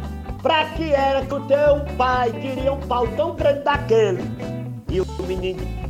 pra 0.42 0.70
que 0.70 0.94
era 0.94 1.26
que 1.26 1.34
o 1.34 1.42
teu 1.42 1.82
pai 1.98 2.32
queria 2.32 2.72
um 2.72 2.80
pau 2.80 3.06
tão 3.18 3.36
grande 3.36 3.60
daquele? 3.60 4.24
E 4.90 5.02
o 5.02 5.06
menino 5.28 5.85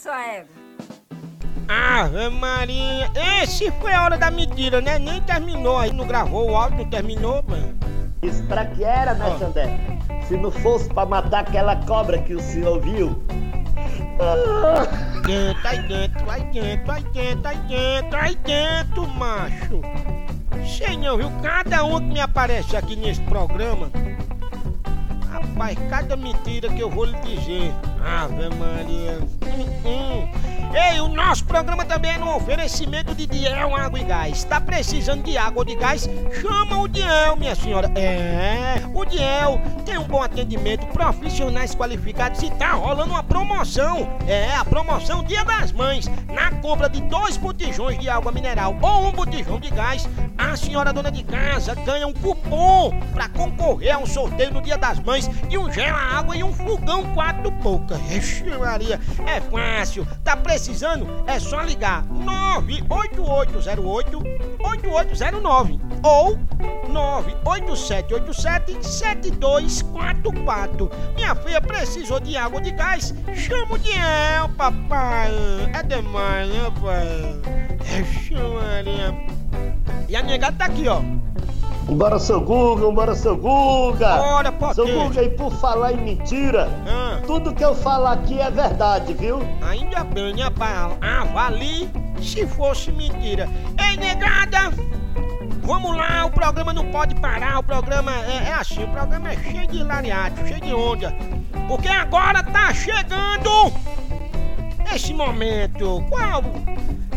sua 0.00 0.26
égua. 0.26 0.48
Ave 1.68 2.30
Maria, 2.30 3.10
esse 3.42 3.70
foi 3.72 3.92
a 3.92 4.02
hora 4.02 4.16
da 4.16 4.30
mentira, 4.30 4.80
né? 4.80 4.98
Nem 4.98 5.20
terminou 5.22 5.78
aí, 5.78 5.92
não 5.92 6.06
gravou 6.06 6.50
o 6.50 6.56
áudio, 6.56 6.78
não 6.78 6.90
terminou, 6.90 7.44
mano. 7.46 7.78
Isso 8.22 8.42
pra 8.44 8.64
que 8.64 8.82
era, 8.82 9.14
né, 9.14 9.36
Xandé? 9.38 9.78
Se 10.26 10.36
não 10.36 10.50
fosse 10.50 10.88
pra 10.88 11.04
matar 11.04 11.40
aquela 11.40 11.76
cobra 11.84 12.18
que 12.18 12.34
o 12.34 12.40
senhor 12.40 12.80
viu. 12.80 13.22
Dentro, 15.26 15.68
aí 15.68 15.78
dentro, 15.86 16.30
aí 16.30 16.42
dentro, 16.44 16.92
aí 16.92 17.02
dentro, 17.02 17.48
aí 17.48 17.56
dentro, 17.68 18.18
aí 18.18 18.34
dentro, 18.36 19.06
macho. 19.08 19.80
Sei 20.66 20.96
não, 20.96 21.16
viu? 21.16 21.30
Cada 21.42 21.84
um 21.84 22.00
que 22.00 22.14
me 22.14 22.20
aparece 22.20 22.76
aqui 22.76 22.96
nesse 22.96 23.20
programa. 23.22 23.90
Cada 25.88 26.16
mentira 26.16 26.68
que 26.70 26.80
eu 26.80 26.90
vou 26.90 27.04
lhe 27.04 27.18
dizer. 27.20 27.72
Ave 28.02 28.48
Maria. 28.56 29.18
Hum, 29.44 29.88
hum. 29.88 30.50
Ei, 30.72 31.00
o 31.00 31.08
nosso 31.08 31.44
programa 31.44 31.84
também 31.84 32.12
é 32.12 32.18
no 32.18 32.32
oferecimento 32.36 33.12
de 33.12 33.26
Diel 33.26 33.74
Água 33.74 33.98
e 33.98 34.04
Gás. 34.04 34.44
Tá 34.44 34.60
precisando 34.60 35.24
de 35.24 35.36
água 35.36 35.62
ou 35.62 35.64
de 35.64 35.74
gás? 35.74 36.08
Chama 36.40 36.78
o 36.78 36.86
Diel, 36.86 37.34
minha 37.36 37.56
senhora. 37.56 37.90
É, 37.98 38.80
o 38.94 39.04
Diel 39.04 39.60
tem 39.84 39.98
um 39.98 40.04
bom 40.04 40.22
atendimento, 40.22 40.86
profissionais 40.86 41.74
qualificados 41.74 42.40
e 42.42 42.50
tá 42.50 42.72
rolando 42.74 43.10
uma 43.10 43.22
promoção. 43.24 44.08
É, 44.28 44.54
a 44.54 44.64
promoção 44.64 45.24
Dia 45.24 45.44
das 45.44 45.72
Mães. 45.72 46.08
Na 46.32 46.52
compra 46.60 46.88
de 46.88 47.00
dois 47.02 47.36
botijões 47.36 47.98
de 47.98 48.08
água 48.08 48.30
mineral 48.30 48.76
ou 48.80 49.08
um 49.08 49.12
botijão 49.12 49.58
de 49.58 49.70
gás, 49.70 50.08
a 50.40 50.56
senhora 50.56 50.92
dona 50.92 51.10
de 51.10 51.22
casa 51.22 51.74
ganha 51.74 52.06
um 52.06 52.12
cupom 52.12 52.90
para 53.12 53.28
concorrer 53.28 53.94
a 53.94 53.98
um 53.98 54.06
sorteio 54.06 54.52
no 54.52 54.62
Dia 54.62 54.78
das 54.78 54.98
Mães 54.98 55.28
de 55.48 55.58
um 55.58 55.70
gel 55.70 55.94
a 55.94 56.18
água 56.18 56.36
e 56.36 56.42
um 56.42 56.52
fogão 56.52 57.04
quatro 57.14 57.52
pouca. 57.52 58.00
Ixi, 58.10 58.44
Maria, 58.58 58.98
é 59.26 59.40
fácil. 59.40 60.06
Tá 60.24 60.36
precisando? 60.36 61.06
É 61.26 61.38
só 61.38 61.60
ligar 61.60 62.04
98808 62.06 64.18
8809 64.58 65.78
ou 66.02 66.38
98787 66.88 68.86
7244. 68.86 70.90
Minha 71.14 71.34
filha 71.34 71.60
precisou 71.60 72.18
de 72.18 72.34
água 72.36 72.60
de 72.60 72.70
gás? 72.70 73.14
Chama 73.34 73.74
o 73.74 73.78
Diel, 73.78 74.48
papai. 74.56 75.32
É 75.74 75.82
demais, 75.82 76.48
né, 76.48 76.72
pai? 76.80 77.40
Ixi, 78.00 78.34
Maria. 78.34 79.39
E 80.10 80.16
a 80.16 80.22
negada 80.24 80.56
tá 80.58 80.64
aqui, 80.64 80.88
ó. 80.88 81.00
Bora, 81.88 82.18
seu 82.18 82.40
Guga, 82.40 82.90
bora, 82.90 83.14
seu 83.14 83.36
Guga! 83.36 84.16
Bora, 84.16 84.50
potente. 84.50 84.74
Seu 84.74 84.86
Guga, 85.04 85.22
e 85.22 85.30
por 85.30 85.52
falar 85.52 85.92
em 85.92 85.98
mentira, 85.98 86.68
Ah. 86.84 87.20
tudo 87.28 87.54
que 87.54 87.64
eu 87.64 87.76
falo 87.76 88.06
aqui 88.08 88.40
é 88.40 88.50
verdade, 88.50 89.14
viu? 89.14 89.38
Ainda 89.62 90.02
bem, 90.02 90.34
né, 90.34 90.50
pai? 90.50 90.72
Avalie 91.00 91.88
se 92.20 92.44
fosse 92.44 92.90
mentira. 92.90 93.48
Ei, 93.78 93.96
negada! 93.96 94.72
Vamos 95.62 95.96
lá, 95.96 96.24
o 96.26 96.30
programa 96.30 96.72
não 96.72 96.90
pode 96.90 97.14
parar, 97.14 97.60
o 97.60 97.62
programa 97.62 98.10
é, 98.12 98.48
é 98.48 98.54
assim, 98.54 98.82
o 98.82 98.88
programa 98.88 99.30
é 99.30 99.36
cheio 99.36 99.66
de 99.68 99.82
lariato, 99.84 100.44
cheio 100.44 100.60
de 100.60 100.74
onda. 100.74 101.14
Porque 101.68 101.86
agora 101.86 102.42
tá 102.42 102.74
chegando 102.74 103.72
esse 104.94 105.12
momento. 105.14 106.04
Qual? 106.08 106.42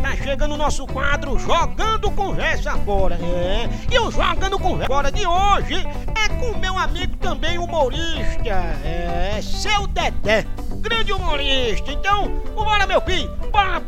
Tá 0.00 0.14
chegando 0.16 0.54
o 0.54 0.56
nosso 0.56 0.86
quadro 0.86 1.38
Jogando 1.38 2.10
Conversa 2.10 2.72
Fora. 2.78 3.16
É. 3.16 3.68
E 3.90 3.98
o 3.98 4.10
Jogando 4.10 4.58
Conversa 4.58 4.92
Fora 4.92 5.10
de 5.10 5.26
hoje 5.26 5.86
é 6.14 6.28
com 6.40 6.58
meu 6.58 6.78
amigo 6.78 7.16
também 7.16 7.58
humorista. 7.58 8.50
É, 8.84 9.40
seu 9.42 9.86
Dedé. 9.86 10.46
Grande 10.80 11.12
humorista. 11.12 11.90
Então, 11.90 12.28
bora 12.54 12.86
meu 12.86 13.00
filho, 13.00 13.30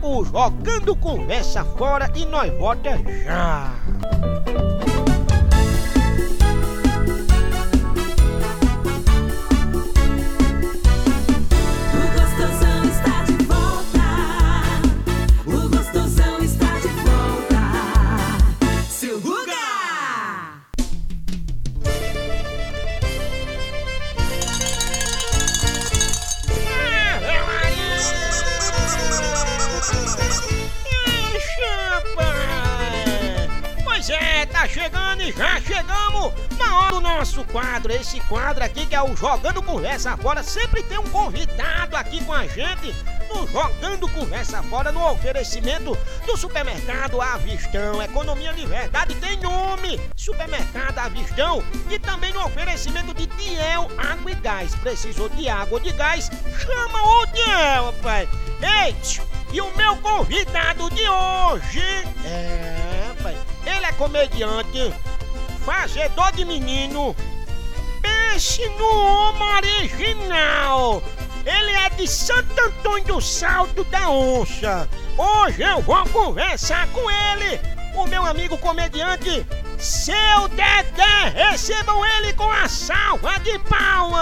pro 0.01 0.25
Jogando 0.25 0.97
Conversa 0.97 1.65
Fora 1.65 2.11
e 2.15 2.25
nós 2.25 2.53
volta 2.59 2.99
já. 3.25 3.73
Esse 37.97 38.21
quadro 38.21 38.63
aqui 38.63 38.85
que 38.85 38.95
é 38.95 39.03
o 39.03 39.17
Jogando 39.17 39.63
Conversa 39.63 40.17
Fora. 40.19 40.43
Sempre 40.43 40.83
tem 40.83 40.99
um 40.99 41.09
convidado 41.09 41.97
aqui 41.97 42.23
com 42.25 42.33
a 42.33 42.47
gente 42.47 42.95
no 43.35 43.47
Jogando 43.49 44.07
Conversa 44.09 44.63
Fora 44.65 44.93
no 44.93 45.03
oferecimento 45.11 45.97
do 46.27 46.37
supermercado 46.37 47.23
Avistão. 47.23 48.03
Economia 48.03 48.53
de 48.53 48.67
verdade 48.67 49.15
tem 49.15 49.41
nome. 49.41 49.99
Supermercado 50.15 50.99
Avistão. 50.99 51.65
E 51.91 51.99
também 51.99 52.35
no 52.35 52.45
oferecimento 52.45 53.15
de 53.15 53.27
Diel 53.29 53.89
Água 53.97 54.31
e 54.31 54.35
Gás. 54.35 54.75
Precisou 54.75 55.31
de 55.31 55.49
água 55.49 55.79
ou 55.79 55.81
de 55.81 55.93
gás? 55.93 56.31
Chama 56.59 57.03
o 57.03 57.27
Diel, 57.27 57.95
pai. 58.03 58.29
Ei, 58.61 58.95
e 59.53 59.61
o 59.61 59.75
meu 59.75 59.97
convidado 59.99 60.91
de 60.91 61.09
hoje 61.09 61.81
é, 62.27 63.15
pai, 63.23 63.37
ele 63.65 63.87
é 63.87 63.93
comediante, 63.93 64.93
fazedor 65.65 66.33
de 66.33 66.45
menino, 66.45 67.15
homem 68.37 69.43
original. 69.57 71.03
Ele 71.47 71.73
é 71.73 71.89
de 71.91 72.07
Santo 72.07 72.61
Antônio 72.61 73.05
do 73.05 73.21
Salto 73.21 73.83
da 73.85 74.11
Onça. 74.11 74.87
Hoje 75.17 75.63
eu 75.63 75.81
vou 75.81 76.05
conversar 76.09 76.87
com 76.89 77.11
ele, 77.11 77.59
o 77.95 78.07
meu 78.07 78.27
amigo 78.27 78.59
comediante, 78.59 79.47
seu 79.79 80.49
Dedé. 80.49 81.51
Recebam 81.51 82.05
ele 82.05 82.35
com 82.35 82.51
a 82.51 82.69
salva 82.69 83.39
de 83.39 83.59
palmas. 83.61 84.21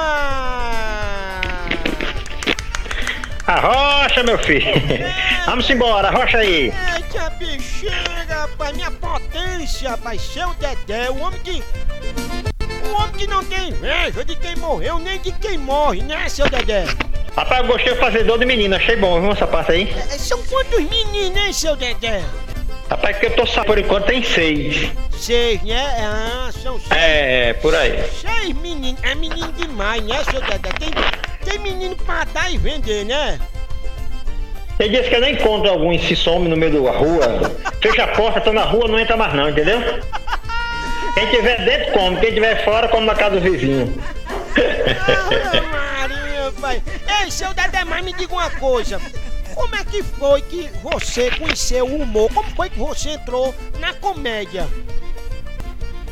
Arrocha, 3.46 4.22
meu 4.22 4.38
filho. 4.38 4.64
Vamos 5.44 5.68
embora, 5.68 6.08
arrocha 6.08 6.38
aí. 6.38 6.72
Eita 6.94 7.30
bexiga, 7.30 8.42
rapaz, 8.42 8.76
minha 8.76 8.92
potência, 8.92 9.90
rapaz, 9.90 10.20
seu 10.22 10.54
Dedé, 10.54 11.10
o 11.10 11.18
homem 11.18 11.40
que. 11.40 11.64
Homem 12.94 13.12
que 13.12 13.26
não 13.26 13.44
tem 13.44 13.68
inveja 13.70 14.24
de 14.24 14.36
quem 14.36 14.56
morreu, 14.56 14.98
nem 14.98 15.18
de 15.20 15.32
quem 15.32 15.58
morre, 15.58 16.02
né, 16.02 16.28
seu 16.28 16.48
Dedé? 16.48 16.84
Rapaz, 17.36 17.60
eu 17.62 17.66
gostei 17.66 17.92
do 17.92 17.98
fazedor 17.98 18.38
de 18.38 18.46
menino, 18.46 18.76
achei 18.76 18.96
bom, 18.96 19.20
viu 19.20 19.32
essa 19.32 19.46
parte 19.46 19.72
aí? 19.72 19.90
É, 19.90 20.18
São 20.18 20.40
quantos 20.44 20.80
meninos, 20.84 21.36
hein, 21.36 21.52
seu 21.52 21.74
Dedé? 21.74 22.22
Rapaz, 22.88 23.16
que 23.18 23.26
eu 23.26 23.30
tô 23.34 23.44
sabendo 23.46 23.66
por 23.66 23.78
enquanto 23.78 24.06
tem 24.06 24.22
seis. 24.22 24.92
Seis, 25.18 25.60
né? 25.62 25.82
Ah, 26.00 26.50
são 26.62 26.78
seis. 26.78 26.92
É, 26.92 27.54
por 27.54 27.74
aí. 27.74 28.04
Seis 28.20 28.54
meninos, 28.56 29.02
é 29.02 29.14
menino 29.14 29.50
demais, 29.52 30.02
né, 30.04 30.22
seu 30.30 30.40
Dedé? 30.40 30.70
Tem, 30.78 30.90
tem 31.44 31.58
menino 31.58 31.96
pra 31.96 32.24
dar 32.24 32.52
e 32.52 32.58
vender, 32.58 33.04
né? 33.04 33.40
Tem 34.78 34.90
dias 34.90 35.08
que 35.08 35.14
eu 35.14 35.20
nem 35.20 35.34
encontro 35.34 35.70
algum 35.70 35.92
e 35.92 35.98
se 35.98 36.16
some 36.16 36.48
no 36.48 36.56
meio 36.56 36.82
da 36.82 36.90
rua. 36.90 37.52
Fecha 37.80 38.04
a 38.04 38.08
porta, 38.08 38.40
tá 38.40 38.52
na 38.52 38.64
rua, 38.64 38.88
não 38.88 38.98
entra 38.98 39.16
mais 39.16 39.32
não, 39.34 39.48
entendeu? 39.48 39.80
Quem 41.14 41.26
tiver 41.30 41.64
dentro 41.64 41.92
come, 41.92 42.20
quem 42.20 42.34
tiver 42.34 42.64
fora 42.64 42.88
come 42.88 43.06
na 43.06 43.14
casa 43.14 43.36
do 43.36 43.40
vizinho. 43.40 43.94
Ah, 45.06 46.08
Maria, 46.08 46.52
pai. 46.60 46.82
Ei, 47.22 47.30
seu 47.30 47.54
Dedé, 47.54 47.84
mas 47.84 48.04
me 48.04 48.12
diga 48.12 48.32
uma 48.32 48.50
coisa. 48.50 49.00
Como 49.54 49.74
é 49.76 49.84
que 49.84 50.02
foi 50.02 50.42
que 50.42 50.68
você 50.82 51.30
conheceu 51.30 51.86
o 51.86 52.02
humor? 52.02 52.28
Como 52.34 52.48
foi 52.50 52.68
que 52.68 52.78
você 52.78 53.10
entrou 53.10 53.54
na 53.78 53.94
comédia? 53.94 54.66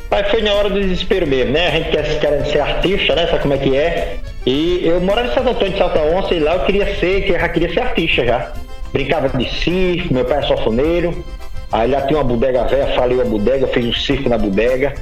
Mas 0.09 0.31
foi 0.31 0.43
na 0.43 0.53
hora 0.53 0.71
do 0.71 0.81
desespero 0.81 1.27
mesmo, 1.27 1.53
né? 1.53 1.69
A 1.69 1.71
gente 1.71 1.91
quer, 1.91 2.21
quer 2.21 2.47
ser 2.47 2.61
artista, 2.61 3.17
né? 3.17 3.27
Sabe 3.27 3.43
como 3.43 3.55
é 3.55 3.59
que 3.59 3.77
é? 3.77 4.19
E 4.47 4.87
eu 4.87 5.01
morava 5.01 5.29
em 5.29 5.35
Santo 5.35 5.51
Antônio 5.51 5.73
de 5.73 5.79
Salta 5.79 6.01
Onça 6.01 6.35
e 6.35 6.39
lá 6.39 6.55
eu 6.55 6.65
queria 6.65 6.97
ser, 6.97 7.23
que 7.23 7.33
já 7.33 7.49
queria 7.49 7.73
ser 7.73 7.81
artista 7.81 8.25
já. 8.25 8.53
Brincava 8.93 9.29
de 9.31 9.51
circo, 9.51 10.13
meu 10.13 10.25
pai 10.25 10.39
é 10.39 10.43
sofoneiro. 10.43 11.25
Aí 11.73 11.91
lá 11.91 12.03
tinha 12.03 12.19
uma 12.19 12.25
bodega 12.25 12.65
velha, 12.65 12.95
faliu 12.95 13.23
a 13.23 13.25
bodega, 13.25 13.67
fiz 13.69 13.85
um 13.87 13.93
circo 13.93 14.29
na 14.29 14.37
bodega. 14.39 14.95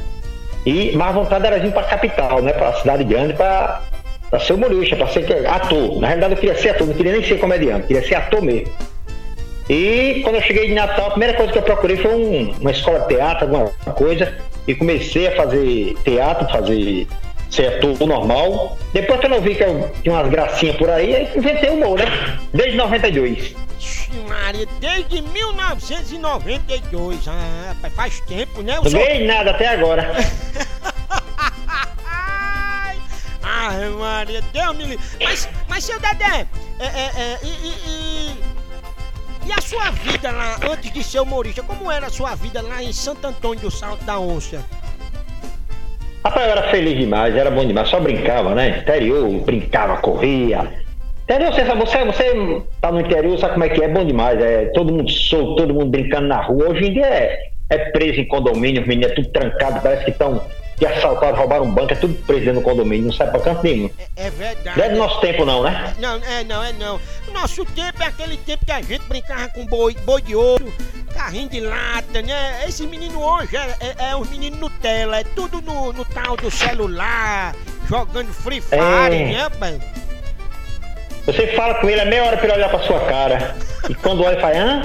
E, 0.64 0.92
mas 0.94 1.08
a 1.08 1.12
vontade 1.12 1.46
era 1.46 1.58
vir 1.58 1.72
pra 1.72 1.82
capital, 1.84 2.40
né? 2.42 2.52
Pra 2.52 2.72
cidade 2.74 3.02
grande, 3.04 3.32
pra 3.34 3.80
ser 4.38 4.52
humorista, 4.52 4.94
pra 4.96 5.08
ser 5.08 5.46
ator. 5.46 5.98
Na 6.00 6.06
realidade 6.08 6.34
eu 6.34 6.38
queria 6.38 6.54
ser 6.56 6.70
ator, 6.70 6.86
não 6.86 6.94
queria 6.94 7.12
nem 7.12 7.24
ser 7.24 7.38
comediante, 7.40 7.86
queria 7.88 8.06
ser 8.06 8.14
ator 8.14 8.40
mesmo. 8.42 8.68
E 9.68 10.20
quando 10.22 10.34
eu 10.36 10.42
cheguei 10.42 10.66
de 10.66 10.74
Natal, 10.74 11.06
a 11.06 11.10
primeira 11.10 11.34
coisa 11.34 11.52
que 11.52 11.58
eu 11.58 11.62
procurei 11.62 11.96
foi 11.96 12.12
um- 12.14 12.54
uma 12.60 12.70
escola 12.72 13.00
de 13.00 13.08
teatro, 13.08 13.44
alguma 13.44 13.68
coisa, 13.94 14.32
e 14.66 14.74
comecei 14.74 15.28
a 15.28 15.36
fazer 15.36 15.96
teatro, 16.04 16.48
fazer 16.50 17.06
ser 17.48 17.66
ator 17.66 18.06
normal. 18.06 18.76
Depois 18.92 19.20
quando 19.20 19.34
eu 19.34 19.40
vi 19.40 19.54
que 19.54 19.62
eu 19.62 19.88
tinha 20.02 20.14
umas 20.14 20.28
gracinhas 20.28 20.76
por 20.76 20.90
aí, 20.90 21.14
aí 21.14 21.28
inventei 21.36 21.70
humor, 21.70 21.98
né? 21.98 22.04
Desde 22.52 22.76
92. 22.76 23.54
Maria, 24.28 24.66
desde 24.80 25.22
1992. 25.22 27.28
Ah, 27.28 27.68
rapaz, 27.74 27.94
faz 27.94 28.20
tempo, 28.20 28.62
né? 28.62 28.76
Não 28.76 28.82
ganhei 28.90 29.26
nada 29.26 29.50
até 29.52 29.68
agora. 29.68 30.12
Ai, 33.42 33.88
Maria, 33.90 34.42
Deus 34.52 34.76
me 34.76 34.84
livre. 34.84 35.04
Mas, 35.22 35.48
mas 35.68 35.84
seu 35.84 35.98
Dedé, 36.00 36.46
é, 36.78 36.84
é, 36.84 37.10
é, 37.16 37.38
e, 37.42 37.48
e, 37.48 37.72
e- 37.86 38.40
e 39.46 39.52
a 39.52 39.60
sua 39.60 39.90
vida 39.90 40.30
lá, 40.30 40.56
antes 40.70 40.92
de 40.92 41.02
ser 41.02 41.20
humorista, 41.20 41.62
como 41.62 41.90
era 41.90 42.06
a 42.06 42.10
sua 42.10 42.34
vida 42.34 42.60
lá 42.60 42.82
em 42.82 42.92
Santo 42.92 43.26
Antônio 43.26 43.60
do 43.60 43.70
Salto 43.70 44.04
da 44.04 44.18
Onça? 44.18 44.62
Rapaz, 46.22 46.44
eu 46.46 46.52
era 46.52 46.70
feliz 46.70 46.98
demais, 46.98 47.34
era 47.34 47.50
bom 47.50 47.66
demais, 47.66 47.88
só 47.88 47.98
brincava, 47.98 48.54
né? 48.54 48.80
Interior, 48.80 49.26
brincava, 49.40 49.96
corria. 49.96 50.79
Interior, 51.30 51.52
você, 51.52 51.64
você, 51.64 52.04
você 52.04 52.62
tá 52.80 52.90
no 52.90 53.00
interior, 53.00 53.38
sabe 53.38 53.52
como 53.52 53.64
é 53.64 53.68
que 53.68 53.80
é? 53.80 53.84
É 53.84 53.88
bom 53.88 54.04
demais, 54.04 54.42
é 54.42 54.64
todo 54.74 54.92
mundo 54.92 55.08
solto, 55.08 55.62
todo 55.62 55.72
mundo 55.72 55.86
brincando 55.86 56.26
na 56.26 56.42
rua. 56.42 56.70
Hoje 56.70 56.86
em 56.86 56.92
dia 56.94 57.06
é, 57.06 57.50
é 57.70 57.78
preso 57.90 58.20
em 58.20 58.26
condomínio, 58.26 58.82
os 58.82 58.88
meninos 58.88 59.12
é 59.12 59.14
tudo 59.14 59.28
trancado, 59.28 59.80
parece 59.80 60.04
que 60.06 60.10
estão 60.10 60.42
que 60.76 60.84
assaltaram, 60.84 61.36
roubaram 61.36 61.66
um 61.66 61.70
banco, 61.70 61.92
é 61.92 61.96
tudo 61.96 62.14
preso 62.26 62.46
dentro 62.46 62.60
do 62.60 62.64
condomínio, 62.64 63.04
não 63.04 63.12
sai 63.12 63.30
pra 63.30 63.38
canto 63.38 63.62
nenhum. 63.62 63.88
É 64.16 64.28
verdade. 64.30 64.76
Não 64.76 64.84
é 64.84 64.88
do 64.88 64.96
nosso 64.96 65.20
tempo 65.20 65.44
não, 65.44 65.62
né? 65.62 65.94
Não, 66.00 66.16
é 66.16 66.42
não, 66.42 66.64
é 66.64 66.72
não. 66.72 66.98
O 67.28 67.32
nosso 67.32 67.64
tempo 67.66 68.02
é 68.02 68.06
aquele 68.06 68.36
tempo 68.38 68.66
que 68.66 68.72
a 68.72 68.82
gente 68.82 69.04
brincava 69.06 69.48
com 69.50 69.64
boi, 69.66 69.94
boi 70.04 70.22
de 70.22 70.34
ouro, 70.34 70.72
carrinho 71.14 71.48
de 71.48 71.60
lata, 71.60 72.22
né? 72.22 72.64
Esse 72.66 72.84
menino 72.88 73.22
hoje 73.22 73.56
é, 73.56 73.76
é, 73.80 74.10
é 74.10 74.16
os 74.16 74.28
meninos 74.30 74.58
Nutella, 74.58 75.20
é 75.20 75.24
tudo 75.36 75.60
no, 75.60 75.92
no 75.92 76.04
tal 76.06 76.36
do 76.36 76.50
celular, 76.50 77.54
jogando 77.88 78.32
Free 78.32 78.60
Fire, 78.60 78.80
É. 78.80 79.26
né, 79.26 79.48
pai? 79.60 79.78
Você 81.26 81.48
fala 81.54 81.74
com 81.76 81.88
ele, 81.88 82.00
é 82.00 82.04
meia 82.04 82.24
hora 82.24 82.36
pra 82.36 82.46
ele 82.46 82.56
olhar 82.56 82.68
pra 82.68 82.80
sua 82.80 83.00
cara. 83.06 83.56
E 83.88 83.94
quando 83.94 84.22
olha, 84.22 84.40
faz, 84.40 84.56
hã? 84.56 84.82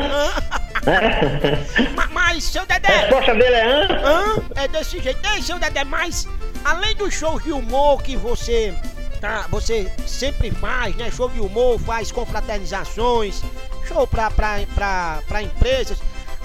Ma- 1.95 2.07
Mas, 2.11 2.43
seu 2.43 2.65
Dedé. 2.65 2.87
A 2.87 2.97
resposta 3.01 3.33
dele 3.33 3.55
é 3.55 3.65
hã? 3.65 3.87
Hã? 4.03 4.35
É 4.55 4.67
desse 4.67 4.99
jeito. 5.01 5.19
Ei, 5.33 5.41
seu 5.41 5.57
Dedé, 5.57 5.83
mas 5.83 6.27
além 6.63 6.95
dos 6.95 7.13
shows 7.13 7.43
de 7.43 7.51
humor 7.51 8.01
que 8.03 8.15
você 8.15 8.73
tá, 9.19 9.45
você 9.49 9.91
sempre 10.05 10.51
faz, 10.51 10.95
né? 10.95 11.09
Show 11.11 11.29
de 11.29 11.39
humor, 11.39 11.79
faz 11.79 12.11
confraternizações, 12.11 13.41
show 13.87 14.05
pra, 14.05 14.29
pra, 14.29 14.59
pra, 14.75 15.19
pra 15.27 15.41
empresas. 15.41 15.97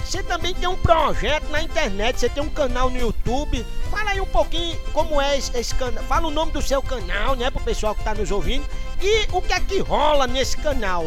Você 0.03 0.23
também 0.23 0.53
tem 0.55 0.67
um 0.67 0.75
projeto 0.75 1.47
na 1.49 1.61
internet, 1.61 2.19
você 2.19 2.27
tem 2.27 2.41
um 2.41 2.49
canal 2.49 2.89
no 2.89 2.97
YouTube. 2.99 3.63
Fala 3.91 4.09
aí 4.11 4.19
um 4.21 4.25
pouquinho 4.25 4.75
como 4.93 5.21
é 5.21 5.37
esse, 5.37 5.55
esse 5.55 5.75
canal. 5.75 6.03
Fala 6.05 6.27
o 6.27 6.31
nome 6.31 6.51
do 6.51 6.61
seu 6.61 6.81
canal, 6.81 7.35
né, 7.35 7.51
pro 7.51 7.61
pessoal 7.63 7.93
que 7.93 8.03
tá 8.03 8.13
nos 8.15 8.31
ouvindo. 8.31 8.65
E 9.01 9.27
o 9.31 9.41
que 9.41 9.53
é 9.53 9.59
que 9.59 9.79
rola 9.79 10.27
nesse 10.27 10.57
canal. 10.57 11.05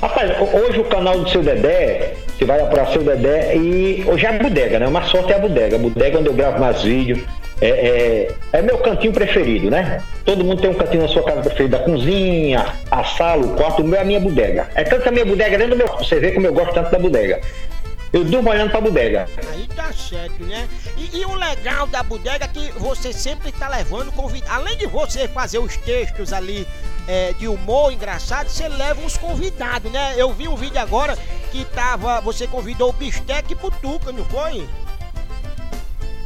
Rapaz, 0.00 0.30
ho- 0.40 0.56
hoje 0.56 0.80
o 0.80 0.84
canal 0.84 1.18
do 1.20 1.28
seu 1.28 1.42
Dedé, 1.42 2.14
você 2.26 2.44
vai 2.46 2.60
apurar 2.60 2.86
seu 2.88 3.02
Dedé 3.02 3.54
e 3.54 4.02
hoje 4.06 4.24
é 4.24 4.30
a 4.30 4.32
bodega, 4.32 4.78
né? 4.78 4.86
Uma 4.86 5.02
sorte 5.04 5.32
é 5.32 5.36
a 5.36 5.38
bodega. 5.38 5.76
A 5.76 5.78
bodega 5.78 6.18
onde 6.18 6.28
eu 6.28 6.32
gravo 6.34 6.58
mais 6.58 6.82
vídeos. 6.82 7.20
É, 7.62 7.68
é, 7.68 8.58
é 8.58 8.62
meu 8.62 8.78
cantinho 8.78 9.12
preferido, 9.12 9.70
né? 9.70 10.02
Todo 10.24 10.42
mundo 10.42 10.62
tem 10.62 10.70
um 10.70 10.74
cantinho 10.74 11.02
na 11.02 11.08
sua 11.08 11.22
casa 11.22 11.42
preferido, 11.42 11.76
a 11.76 11.80
cozinha, 11.80 12.64
a 12.90 13.04
sala, 13.04 13.44
o 13.44 13.54
quarto, 13.54 13.82
o 13.82 13.84
meu 13.84 13.98
é 13.98 14.02
a 14.02 14.04
minha 14.06 14.18
bodega. 14.18 14.70
É 14.74 14.82
tanto 14.82 15.06
a 15.06 15.12
minha 15.12 15.26
bodega 15.26 15.56
é 15.56 15.58
dentro 15.58 15.76
do 15.76 15.76
meu. 15.76 15.86
Você 15.98 16.18
vê 16.18 16.32
como 16.32 16.46
eu 16.46 16.54
gosto 16.54 16.72
tanto 16.72 16.90
da 16.90 16.98
bodega. 16.98 17.38
Eu 18.12 18.24
durmo 18.24 18.50
olhando 18.50 18.70
pra 18.70 18.80
bodega. 18.80 19.28
Aí 19.52 19.68
tá 19.68 19.92
certo, 19.92 20.42
né? 20.44 20.68
E, 20.96 21.18
e 21.18 21.24
o 21.24 21.34
legal 21.34 21.86
da 21.86 22.02
bodega 22.02 22.44
é 22.44 22.48
que 22.48 22.72
você 22.72 23.12
sempre 23.12 23.52
tá 23.52 23.68
levando 23.68 24.10
convidados. 24.12 24.56
Além 24.56 24.76
de 24.76 24.86
você 24.86 25.28
fazer 25.28 25.58
os 25.58 25.76
textos 25.76 26.32
ali 26.32 26.66
é, 27.06 27.32
de 27.34 27.46
humor 27.46 27.92
engraçado, 27.92 28.48
você 28.48 28.66
leva 28.68 29.00
uns 29.00 29.16
convidados, 29.16 29.92
né? 29.92 30.14
Eu 30.16 30.32
vi 30.32 30.48
um 30.48 30.56
vídeo 30.56 30.80
agora 30.80 31.16
que 31.52 31.64
tava. 31.66 32.20
Você 32.20 32.48
convidou 32.48 32.90
o 32.90 32.92
Bistec 32.92 33.52
e 33.52 33.56
Putuca, 33.56 34.10
não 34.10 34.24
foi? 34.24 34.68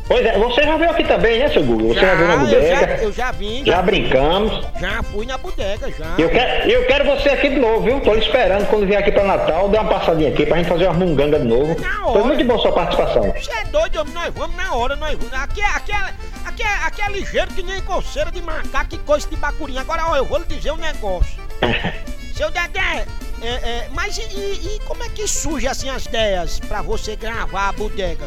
Pois 0.06 0.24
é, 0.26 0.38
você 0.38 0.62
já 0.62 0.76
veio 0.76 0.90
aqui 0.90 1.02
também, 1.04 1.38
né, 1.38 1.48
seu 1.48 1.62
Google? 1.64 1.94
Você 1.94 2.00
já, 2.00 2.14
veio 2.14 2.28
na 2.28 2.34
eu 2.34 2.40
bodega. 2.40 2.74
já, 2.74 2.86
eu 3.02 3.12
já 3.12 3.32
vim. 3.32 3.64
Já 3.64 3.80
brincamos. 3.80 4.66
Já 4.78 5.02
fui 5.02 5.24
na 5.24 5.38
bodega, 5.38 5.90
já. 5.90 6.14
Eu 6.18 6.28
quero, 6.28 6.70
eu 6.70 6.86
quero 6.86 7.04
você 7.06 7.30
aqui 7.30 7.48
de 7.48 7.56
novo, 7.56 7.80
viu? 7.80 8.00
Tô 8.02 8.14
esperando 8.14 8.66
quando 8.68 8.86
vier 8.86 8.98
aqui 9.00 9.10
pra 9.10 9.24
Natal, 9.24 9.66
dê 9.70 9.78
uma 9.78 9.88
passadinha 9.88 10.28
aqui 10.28 10.44
pra 10.44 10.58
gente 10.58 10.68
fazer 10.68 10.84
uma 10.88 10.92
munganga 10.94 11.38
de 11.38 11.46
novo. 11.46 11.74
Foi 12.12 12.22
muito 12.22 12.44
bom 12.44 12.58
sua 12.58 12.72
participação. 12.72 13.32
Você 13.32 13.50
é 13.50 13.64
doido, 13.64 13.96
homem, 14.00 14.12
nós 14.12 14.34
vamos 14.34 14.54
na 14.56 14.74
hora, 14.74 14.94
nós 14.96 15.16
vamos. 15.16 15.32
Aqui 15.32 15.62
é, 15.62 15.66
aqui 15.68 15.92
é, 15.92 15.96
aqui 16.44 16.62
é, 16.62 16.86
aqui 16.86 17.00
é 17.02 17.08
ligeiro 17.10 17.48
que 17.52 17.62
nem 17.62 17.80
coceira 17.80 18.30
de 18.30 18.42
macaco 18.42 18.94
e 18.94 18.98
coisa 18.98 19.26
de 19.26 19.36
bacurinha. 19.36 19.80
Agora, 19.80 20.02
ó, 20.10 20.16
eu 20.16 20.26
vou 20.26 20.36
lhe 20.38 20.44
dizer 20.44 20.70
um 20.72 20.76
negócio. 20.76 21.40
Seu 22.34 22.50
Dedé, 22.50 23.06
é, 23.40 23.46
é, 23.48 23.88
mas 23.92 24.18
e, 24.18 24.22
e- 24.22 24.76
e 24.76 24.80
como 24.86 25.02
é 25.04 25.08
que 25.08 25.26
surge 25.26 25.66
assim 25.68 25.88
as 25.88 26.04
ideias 26.04 26.58
pra 26.60 26.82
você 26.82 27.16
gravar 27.16 27.68
a 27.68 27.72
bodega? 27.72 28.26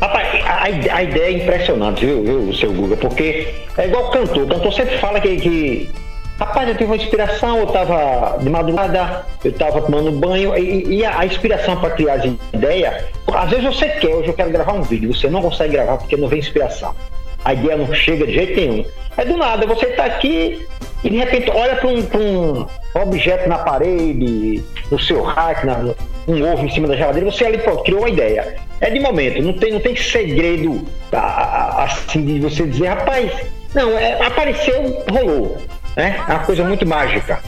Rapaz, 0.00 0.28
a, 0.44 0.64
a 0.64 0.70
ide- 0.70 0.90
a 0.90 1.02
ideia 1.02 1.24
é 1.24 1.42
impressionante, 1.42 2.04
viu, 2.04 2.22
viu, 2.22 2.54
seu 2.54 2.72
Guga? 2.72 2.96
Porque 2.96 3.54
é 3.78 3.86
igual 3.86 4.10
cantor. 4.10 4.42
O 4.44 4.46
cantor 4.48 4.72
sempre 4.72 4.98
fala 4.98 5.20
que, 5.20 5.36
que. 5.36 5.90
Rapaz, 6.38 6.68
eu 6.68 6.74
tive 6.74 6.84
uma 6.84 6.96
inspiração, 6.96 7.58
eu 7.60 7.66
tava 7.68 8.36
de 8.42 8.50
madrugada, 8.50 9.24
eu 9.42 9.52
tava 9.52 9.80
tomando 9.80 10.12
banho, 10.12 10.54
e, 10.58 10.96
e 10.96 11.04
a, 11.04 11.20
a 11.20 11.24
inspiração 11.24 11.76
para 11.80 11.90
criar 11.90 12.14
as 12.16 12.24
ideias, 12.52 13.04
às 13.32 13.48
vezes 13.48 13.64
você 13.64 13.88
quer, 13.88 14.14
hoje 14.14 14.28
eu 14.28 14.34
quero 14.34 14.50
gravar 14.50 14.74
um 14.74 14.82
vídeo, 14.82 15.14
você 15.14 15.30
não 15.30 15.40
consegue 15.40 15.72
gravar 15.72 15.96
porque 15.96 16.14
não 16.14 16.28
vem 16.28 16.38
inspiração. 16.40 16.94
A 17.42 17.54
ideia 17.54 17.78
não 17.78 17.90
chega 17.94 18.26
de 18.26 18.34
jeito 18.34 18.54
nenhum. 18.60 18.84
É 19.16 19.24
do 19.24 19.34
nada, 19.38 19.66
você 19.66 19.86
tá 19.86 20.04
aqui 20.04 20.66
e 21.02 21.08
de 21.08 21.16
repente 21.16 21.50
olha 21.50 21.76
para 21.76 21.88
um, 21.88 22.00
um 22.00 22.66
objeto 23.00 23.48
na 23.48 23.56
parede, 23.56 24.62
no 24.90 24.98
seu 25.00 25.22
rack, 25.22 25.64
na- 25.64 25.94
um 26.28 26.52
ovo 26.52 26.64
em 26.64 26.70
cima 26.70 26.88
da 26.88 26.96
geladeira, 26.96 27.30
você 27.30 27.44
ali 27.44 27.58
pronto, 27.58 27.82
criou 27.84 28.00
uma 28.00 28.08
ideia. 28.10 28.56
É 28.80 28.90
de 28.90 29.00
momento, 29.00 29.40
não 29.42 29.52
tem, 29.54 29.72
não 29.72 29.80
tem 29.80 29.94
segredo 29.96 30.86
a- 31.12 31.84
assim 31.84 32.24
de 32.24 32.40
você 32.40 32.66
dizer, 32.66 32.88
rapaz, 32.88 33.30
não, 33.74 33.96
é, 33.98 34.24
apareceu, 34.24 35.04
rolou. 35.10 35.56
Né? 35.96 36.16
É 36.28 36.32
uma 36.32 36.40
coisa 36.44 36.64
muito 36.64 36.86
mágica. 36.86 37.40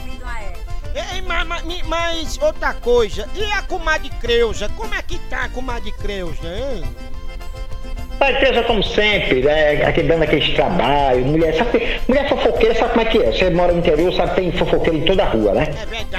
Ei, 1.13 1.21
mas, 1.21 1.45
mas, 1.47 1.81
mas 1.87 2.39
outra 2.41 2.73
coisa, 2.73 3.27
e 3.35 3.43
a 3.51 3.61
comadre 3.61 4.09
Creuza? 4.19 4.69
Como 4.75 4.93
é 4.93 5.01
que 5.01 5.19
tá 5.29 5.43
a 5.45 5.49
comadre 5.49 5.91
Creuza, 5.91 6.47
hein? 6.47 6.83
A 8.19 8.31
empresa, 8.31 8.63
como 8.63 8.83
sempre, 8.83 9.41
né, 9.43 9.81
aquele 9.85 10.09
dando 10.09 10.23
aquele 10.23 10.53
trabalho, 10.53 11.23
mulher, 11.25 11.55
sabe, 11.55 12.01
mulher 12.05 12.27
fofoqueira, 12.27 12.75
sabe 12.75 12.89
como 12.91 13.01
é 13.01 13.05
que 13.05 13.17
é? 13.17 13.31
Você 13.31 13.49
mora 13.49 13.71
no 13.71 13.79
interior, 13.79 14.11
sabe 14.13 14.31
que 14.35 14.41
tem 14.41 14.51
fofoqueiro 14.51 14.97
em 14.97 15.05
toda 15.05 15.23
a 15.23 15.27
rua, 15.29 15.53
né? 15.53 15.67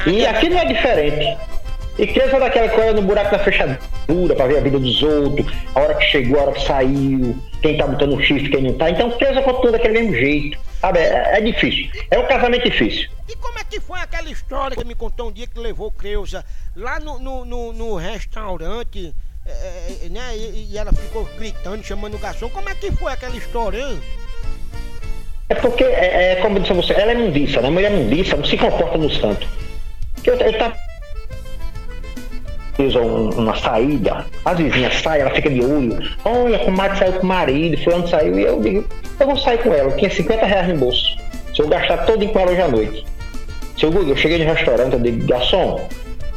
E 0.07 0.25
aqui 0.27 0.49
não 0.49 0.59
é 0.61 0.64
diferente. 0.64 1.37
E 1.98 2.07
criança 2.07 2.38
daquela 2.38 2.68
que 2.68 2.81
olha 2.81 2.92
no 2.92 3.03
buraco 3.03 3.31
da 3.31 3.38
fechadura 3.38 4.35
pra 4.35 4.46
ver 4.46 4.59
a 4.59 4.61
vida 4.61 4.79
dos 4.79 5.03
outros, 5.03 5.46
a 5.74 5.81
hora 5.81 5.94
que 5.94 6.05
chegou, 6.05 6.38
a 6.38 6.42
hora 6.44 6.53
que 6.53 6.66
saiu, 6.66 7.37
quem 7.61 7.76
tá 7.76 7.87
botando 7.87 8.14
o 8.14 8.22
chifre, 8.22 8.48
quem 8.48 8.62
não 8.62 8.74
tá. 8.74 8.90
Então 8.90 9.11
criança 9.11 9.42
continua 9.42 9.72
daquele 9.72 10.00
mesmo 10.00 10.14
jeito. 10.14 10.59
Sabe? 10.81 10.98
É, 11.00 11.38
é 11.38 11.40
difícil. 11.40 11.90
É 12.11 12.18
um 12.18 12.26
casamento 12.26 12.64
difícil. 12.64 13.09
E 13.29 13.37
como 13.37 13.59
é 13.59 13.64
que 13.64 13.79
foi 13.81 14.00
aquela 14.00 14.31
história 14.31 14.76
que 14.76 14.85
me 14.85 14.94
contou 14.94 15.29
um 15.29 15.33
dia 15.33 15.46
que 15.46 15.59
levou 15.59 15.90
Creuza 15.90 16.44
lá 16.74 16.98
no, 16.98 17.18
no, 17.18 17.44
no, 17.44 17.72
no 17.72 17.94
restaurante, 17.96 19.14
é, 19.46 20.07
é, 20.07 20.09
né? 20.09 20.37
E, 20.37 20.68
e 20.72 20.79
ela 20.79 20.92
ficou 20.92 21.29
gritando, 21.38 21.85
chamando 21.85 22.14
o 22.14 22.18
garçom. 22.18 22.48
Como 22.48 22.68
é 22.68 22.74
que 22.74 22.90
foi 22.92 23.12
aquela 23.12 23.37
história, 23.37 23.79
hein? 23.79 24.00
É 25.50 25.55
porque, 25.55 25.85
é, 25.85 26.33
é 26.33 26.37
como 26.37 26.57
eu 26.57 26.62
disse 26.62 26.72
a 26.72 26.76
você, 26.76 26.92
ela 26.94 27.12
é 27.12 27.14
mundiça, 27.14 27.61
né? 27.61 27.68
Mulher 27.68 27.90
mundiça 27.90 28.37
não 28.37 28.44
se 28.44 28.57
comporta 28.57 28.96
nos 28.96 29.18
cantos. 29.18 29.48
Eu, 30.24 30.35
eu 30.37 30.59
tava 30.59 30.76
um- 32.97 33.31
uma 33.31 33.57
saída, 33.57 34.27
as 34.45 34.57
vizinhas 34.59 34.95
saem, 35.01 35.23
ela 35.23 35.31
fica 35.31 35.51
de 35.51 35.61
olho. 35.62 35.99
Olha, 36.25 36.57
a 36.57 36.64
comadre 36.64 36.99
saiu 36.99 37.12
com 37.14 37.23
o 37.23 37.27
marido, 37.27 37.77
fulano 37.83 38.09
saiu. 38.09 38.38
E 38.38 38.43
eu 38.43 38.61
digo, 38.61 38.85
eu 39.19 39.27
vou 39.27 39.37
sair 39.37 39.59
com 39.59 39.73
ela. 39.73 39.90
Eu 39.90 39.97
tinha 39.97 40.11
50 40.11 40.47
reais 40.47 40.69
no 40.69 40.77
bolso. 40.77 41.16
Se 41.55 41.61
eu 41.62 41.69
gastar 41.69 41.99
todo 42.07 42.27
com 42.29 42.38
ela 42.38 42.51
hoje 42.53 42.62
à 42.62 42.69
noite. 42.69 43.05
Seu 43.79 43.90
Google, 43.90 44.11
eu 44.11 44.16
cheguei 44.16 44.38
no 44.45 44.53
restaurante, 44.53 44.93
eu 44.93 45.01
digo, 45.01 45.27
garçom, 45.27 45.88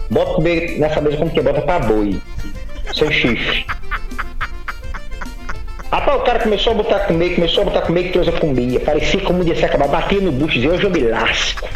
bota 0.09 0.33
comer 0.33 0.79
nessa 0.79 1.01
mesa 1.01 1.17
como 1.17 1.29
que 1.31 1.41
bota 1.41 1.61
pra 1.61 1.79
boi. 1.79 2.19
Sem 2.93 3.11
chifre. 3.11 3.65
Rapaz, 5.91 6.21
o 6.21 6.23
cara 6.23 6.39
começou 6.39 6.73
a 6.73 6.75
botar 6.75 6.99
comer, 7.01 7.35
começou 7.35 7.61
a 7.61 7.65
botar 7.65 7.81
que 7.83 8.09
trouxe 8.09 8.29
a 8.29 8.33
comia. 8.33 8.79
Parecia 8.79 9.21
como 9.21 9.41
um 9.41 9.43
dia 9.43 9.55
se 9.55 9.63
acabar, 9.63 9.87
batia 9.87 10.19
no 10.21 10.31
bucho, 10.31 10.55
dizia, 10.55 10.71
hoje 10.71 10.83
eu 10.83 10.89
me 10.89 11.01
lasco. 11.01 11.69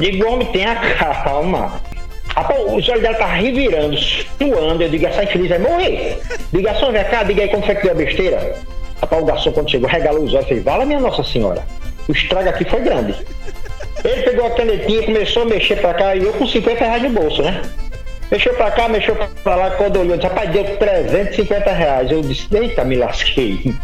Digo, 0.00 0.26
homem, 0.28 0.46
tenha 0.48 0.74
calma. 1.22 1.80
Rapaz, 2.36 2.60
os 2.60 2.88
olhos 2.88 3.00
dela 3.00 3.12
estavam 3.12 3.36
revirando, 3.36 3.96
suando. 3.96 4.82
Eu 4.82 4.88
digo, 4.90 5.06
essa 5.06 5.24
infeliz 5.24 5.48
vai 5.48 5.58
morrer. 5.58 6.18
Diga 6.52 6.74
só, 6.74 6.92
vem 6.92 7.02
cá, 7.04 7.22
diga 7.22 7.42
aí 7.42 7.48
como 7.48 7.64
foi 7.64 7.74
que 7.74 7.82
deu 7.82 7.92
a 7.92 7.94
besteira. 7.94 8.56
Rapaz, 9.00 9.22
o 9.22 9.24
garçom 9.24 9.52
quando 9.52 9.70
chegou, 9.70 9.88
regalou 9.88 10.22
os 10.22 10.34
olhos 10.34 10.46
e 10.46 10.48
fez, 10.48 10.86
minha 10.86 11.00
Nossa 11.00 11.24
Senhora. 11.24 11.62
O 12.06 12.12
estrago 12.12 12.48
aqui 12.48 12.64
foi 12.64 12.80
grande. 12.82 13.14
Ele 14.04 14.22
pegou 14.22 14.46
a 14.46 14.50
canetinha, 14.50 15.02
começou 15.02 15.42
a 15.42 15.46
mexer 15.46 15.76
pra 15.76 15.94
cá 15.94 16.14
e 16.14 16.24
eu 16.24 16.32
com 16.34 16.46
50 16.46 16.84
reais 16.84 17.02
no 17.02 17.10
bolso, 17.10 17.42
né? 17.42 17.62
Mexeu 18.30 18.52
pra 18.54 18.70
cá, 18.70 18.88
mexeu 18.88 19.16
pra 19.42 19.56
lá, 19.56 19.70
quando 19.70 20.00
olhou, 20.00 20.16
disse, 20.16 20.28
rapaz, 20.28 20.50
deu 20.50 20.64
350 20.76 21.72
reais. 21.72 22.10
Eu 22.10 22.20
disse, 22.20 22.54
eita, 22.54 22.84
me 22.84 22.96
lasquei. 22.96 23.74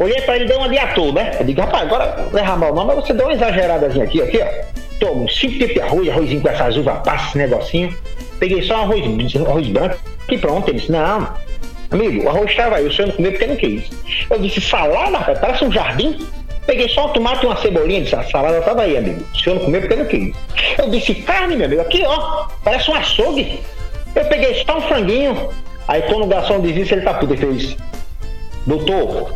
Olhei 0.00 0.20
pra 0.22 0.36
ele, 0.36 0.46
deu 0.46 0.58
uma 0.58 0.68
de 0.68 0.78
ator, 0.78 1.12
né? 1.12 1.36
Eu 1.38 1.46
digo, 1.46 1.60
rapaz, 1.60 1.84
agora 1.84 2.26
leva 2.32 2.56
mal 2.56 2.74
não, 2.74 2.84
mas 2.84 2.96
você 2.96 3.12
deu 3.12 3.26
uma 3.26 3.34
exageradazinha 3.34 4.04
aqui, 4.04 4.20
aqui, 4.20 4.40
ó. 4.42 4.72
Toma, 5.02 5.28
cinco 5.28 5.58
tipos 5.58 5.74
de 5.74 5.80
arroz, 5.80 6.08
arrozinho 6.08 6.40
com 6.40 6.48
essas 6.48 6.76
uvas 6.76 6.98
passas, 7.00 7.28
esse 7.30 7.38
negocinho. 7.38 7.96
Peguei 8.38 8.62
só 8.62 8.82
arroz, 8.82 9.02
arroz 9.34 9.66
branco 9.66 9.96
e 10.28 10.38
pronto. 10.38 10.68
Ele 10.70 10.78
disse, 10.78 10.92
não, 10.92 11.28
amigo, 11.90 12.22
o 12.24 12.28
arroz 12.28 12.48
estava 12.48 12.76
aí, 12.76 12.86
o 12.86 12.92
senhor 12.92 13.08
não 13.08 13.16
comeu 13.16 13.32
porque 13.32 13.46
não 13.48 13.56
quis. 13.56 13.90
Eu 14.30 14.38
disse, 14.38 14.60
salada, 14.60 15.18
rapaz, 15.18 15.40
parece 15.40 15.64
um 15.64 15.72
jardim. 15.72 16.24
Peguei 16.66 16.88
só 16.88 17.06
um 17.06 17.08
tomate 17.08 17.42
e 17.42 17.48
uma 17.48 17.56
cebolinha, 17.56 18.02
disse, 18.02 18.14
a 18.14 18.22
salada 18.22 18.58
estava 18.58 18.82
aí, 18.82 18.96
amigo. 18.96 19.24
O 19.34 19.38
senhor 19.40 19.56
não 19.56 19.64
comeu 19.64 19.80
porque 19.80 19.96
não 19.96 20.06
quis. 20.06 20.36
Eu 20.78 20.88
disse, 20.88 21.14
carne, 21.16 21.56
meu 21.56 21.66
amigo, 21.66 21.82
aqui, 21.82 22.04
ó, 22.06 22.46
parece 22.62 22.88
um 22.88 22.94
açougue. 22.94 23.58
Eu 24.14 24.24
peguei 24.26 24.62
só 24.64 24.78
um 24.78 24.82
franguinho. 24.82 25.50
Aí 25.88 26.02
quando 26.02 26.22
o 26.22 26.26
garçom 26.28 26.60
diz 26.60 26.76
isso, 26.76 26.94
ele 26.94 27.02
tá 27.02 27.14
puto. 27.14 27.34
Ele 27.34 27.40
fez, 27.44 27.76
doutor, 28.68 29.34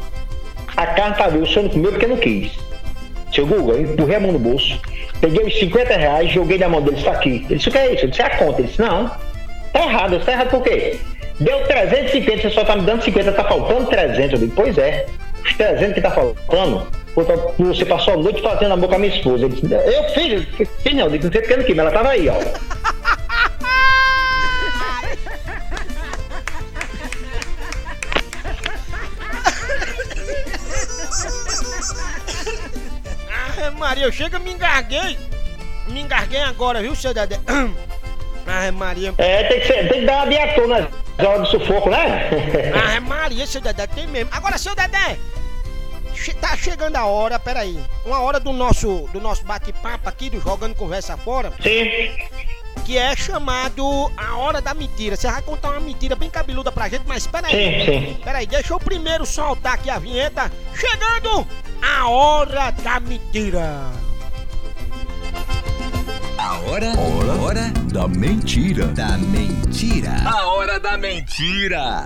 a 0.77 0.87
carne 0.87 1.17
tá 1.17 1.27
viva, 1.27 1.43
o 1.43 1.49
senhor 1.49 1.65
não 1.65 1.71
comeu 1.71 1.91
porque 1.91 2.07
não 2.07 2.17
quis. 2.19 2.66
Seu 3.37 3.47
Google, 3.47 3.75
eu 3.75 3.83
empurrei 3.83 4.17
a 4.17 4.21
mão 4.21 4.33
no 4.33 4.39
bolso, 4.39 4.81
peguei 5.21 5.45
os 5.45 5.59
50 5.59 5.95
reais, 5.95 6.33
joguei 6.33 6.57
na 6.57 6.71
mão 6.71 6.81
dele, 6.81 6.97
isso 6.97 7.11
aqui. 7.11 7.45
Ele 7.49 7.57
disse, 7.57 7.69
o 7.69 7.73
que 7.73 7.77
é 7.79 7.93
isso? 7.93 8.07
Eu 8.07 8.09
disse, 8.09 8.23
é 8.23 8.25
a 8.25 8.37
conta. 8.39 8.63
Ele 8.63 8.69
disse, 8.69 8.81
não, 8.81 9.11
tá 9.75 9.85
errado. 9.85 10.15
Eu 10.15 10.19
disse, 10.19 10.25
tá 10.25 10.33
errado 10.33 10.51
por 10.51 10.63
quê? 10.63 10.99
Deu 11.39 11.59
350, 11.67 12.43
você 12.43 12.51
só 12.51 12.65
tá 12.65 12.75
me 12.75 12.83
dando 12.83 13.05
50, 13.05 13.33
tá 13.33 13.45
faltando 13.45 13.87
300. 13.91 14.33
Eu 14.33 14.39
digo, 14.39 14.53
pois 14.57 14.79
é, 14.79 15.05
os 15.45 15.53
300 15.55 15.95
que 15.95 16.01
tá 16.01 16.11
faltando, 16.11 16.87
você 17.59 17.85
passou 17.85 18.15
a 18.15 18.17
noite 18.17 18.41
fazendo 18.41 18.73
amor 18.73 18.89
com 18.89 18.95
a 18.95 18.99
minha 18.99 19.15
esposa. 19.15 19.45
Ele 19.45 19.55
disse, 19.55 19.71
eu 19.71 20.05
fiz, 20.15 20.69
fiz 20.83 20.95
não, 20.95 21.05
eu 21.05 21.11
digo, 21.11 21.25
não 21.27 21.33
sei 21.33 21.43
porque 21.43 21.79
ela 21.79 21.91
tava 21.91 22.09
aí, 22.09 22.31
ó. 22.31 22.37
Eu 34.07 34.13
chego 34.13 34.39
me 34.39 34.53
engarguei. 34.53 35.19
Me 35.89 36.01
engarguei 36.01 36.41
agora, 36.41 36.81
viu, 36.81 36.95
seu 36.95 37.13
Dedé? 37.13 37.39
Ah, 38.49 38.71
Maria. 38.71 39.13
É, 39.19 39.43
tem 39.43 39.59
que, 39.59 39.67
ser, 39.67 39.89
tem 39.89 40.01
que 40.03 40.07
dar 40.07 40.19
uma 40.19 40.27
de 40.29 40.39
ator 40.39 40.69
nas 40.69 40.87
horas 41.19 41.41
do 41.41 41.59
sufoco, 41.59 41.91
né? 41.91 42.31
Ah, 42.73 43.01
Maria, 43.01 43.45
seu 43.45 43.61
Dedé, 43.61 43.89
tem 43.89 44.07
mesmo. 44.07 44.31
Agora, 44.33 44.57
seu 44.57 44.73
Dedé, 44.73 45.19
tá 46.41 46.57
chegando 46.57 46.95
a 46.95 47.07
hora, 47.07 47.41
peraí. 47.41 47.77
Uma 48.05 48.21
hora 48.21 48.39
do 48.39 48.53
nosso, 48.53 49.09
do 49.13 49.21
nosso 49.21 49.45
bate-papo 49.45 50.09
aqui, 50.09 50.31
do 50.31 50.41
Jogando 50.41 50.77
Conversa 50.77 51.17
Fora. 51.17 51.53
Sim. 51.61 52.26
Que 52.87 52.97
é 52.97 53.17
chamado 53.17 54.13
A 54.17 54.37
Hora 54.37 54.63
da 54.63 54.73
Mentira. 54.73 55.17
Você 55.17 55.29
vai 55.29 55.43
contar 55.43 55.71
uma 55.71 55.81
mentira 55.81 56.15
bem 56.15 56.31
cabeluda 56.31 56.71
pra 56.71 56.89
gente, 56.89 57.03
mas 57.05 57.27
peraí. 57.27 57.51
Sim, 57.51 57.85
sim. 58.15 58.21
Peraí, 58.23 58.47
deixa 58.47 58.73
eu 58.73 58.79
primeiro 58.79 59.27
soltar 59.27 59.75
aqui 59.75 59.91
a 59.91 59.99
vinheta. 59.99 60.53
Chegando 60.73 61.45
a 61.83 62.09
Hora 62.09 62.71
da 62.71 63.01
Mentira. 63.01 63.91
A 66.39 66.59
hora, 66.61 66.93
hora, 66.97 67.43
hora 67.43 67.73
da 67.93 68.07
mentira. 68.07 68.87
Da 68.87 69.19
mentira. 69.19 70.13
A 70.25 70.47
hora 70.47 70.79
da 70.79 70.97
mentira. 70.97 72.05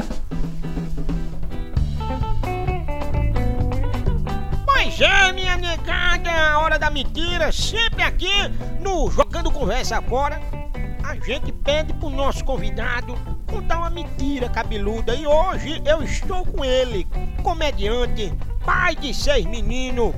Pois 4.64 4.99
é, 4.99 5.31
minha 5.35 5.59
negada, 5.59 6.31
a 6.31 6.59
hora 6.61 6.79
da 6.79 6.88
mentira, 6.88 7.53
sempre 7.53 8.03
aqui 8.03 8.33
no 8.81 9.11
Jogando 9.11 9.51
Conversa 9.51 10.01
Fora. 10.01 10.40
A 11.11 11.16
gente 11.16 11.51
pede 11.51 11.92
pro 11.94 12.09
nosso 12.09 12.44
convidado 12.44 13.18
contar 13.51 13.79
uma 13.79 13.90
mentira 13.90 14.49
cabeluda 14.49 15.12
e 15.12 15.27
hoje 15.27 15.83
eu 15.85 16.05
estou 16.05 16.46
com 16.46 16.64
ele, 16.64 17.05
comediante, 17.42 18.33
pai 18.64 18.94
de 18.94 19.12
seis 19.12 19.44
meninos. 19.44 20.14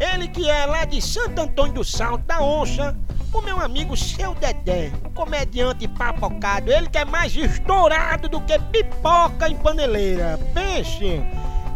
Ele 0.00 0.28
que 0.28 0.48
é 0.48 0.64
lá 0.64 0.86
de 0.86 1.02
Santo 1.02 1.42
Antônio 1.42 1.74
do 1.74 1.84
Salto, 1.84 2.24
da 2.24 2.40
Onça, 2.40 2.96
o 3.34 3.42
meu 3.42 3.60
amigo 3.60 3.94
Seu 3.94 4.34
Dedé, 4.34 4.90
comediante 5.14 5.86
papocado, 5.86 6.72
ele 6.72 6.88
que 6.88 6.96
é 6.96 7.04
mais 7.04 7.36
estourado 7.36 8.26
do 8.26 8.40
que 8.40 8.58
pipoca 8.58 9.46
em 9.46 9.56
paneleira. 9.56 10.40
Pense! 10.54 11.20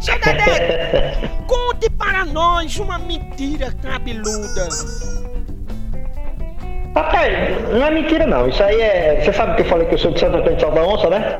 Seu 0.01 0.19
Dedé, 0.19 1.19
conte 1.45 1.87
para 1.91 2.25
nós 2.25 2.79
uma 2.79 2.97
mentira 2.97 3.71
cabeluda. 3.73 4.69
Rapaz, 6.95 7.73
não 7.73 7.85
é 7.85 7.91
mentira 7.91 8.25
não. 8.25 8.47
Isso 8.47 8.63
aí 8.63 8.79
é. 8.79 9.21
Você 9.21 9.33
sabe 9.33 9.55
que 9.55 9.63
eu 9.63 9.65
falei 9.65 9.85
que 9.87 9.95
eu 9.95 9.97
sou 9.97 10.11
de 10.11 10.19
Santo 10.19 10.37
Antônio 10.37 10.57
de 10.57 10.65
da 10.65 10.87
Onça, 10.87 11.09
né? 11.09 11.37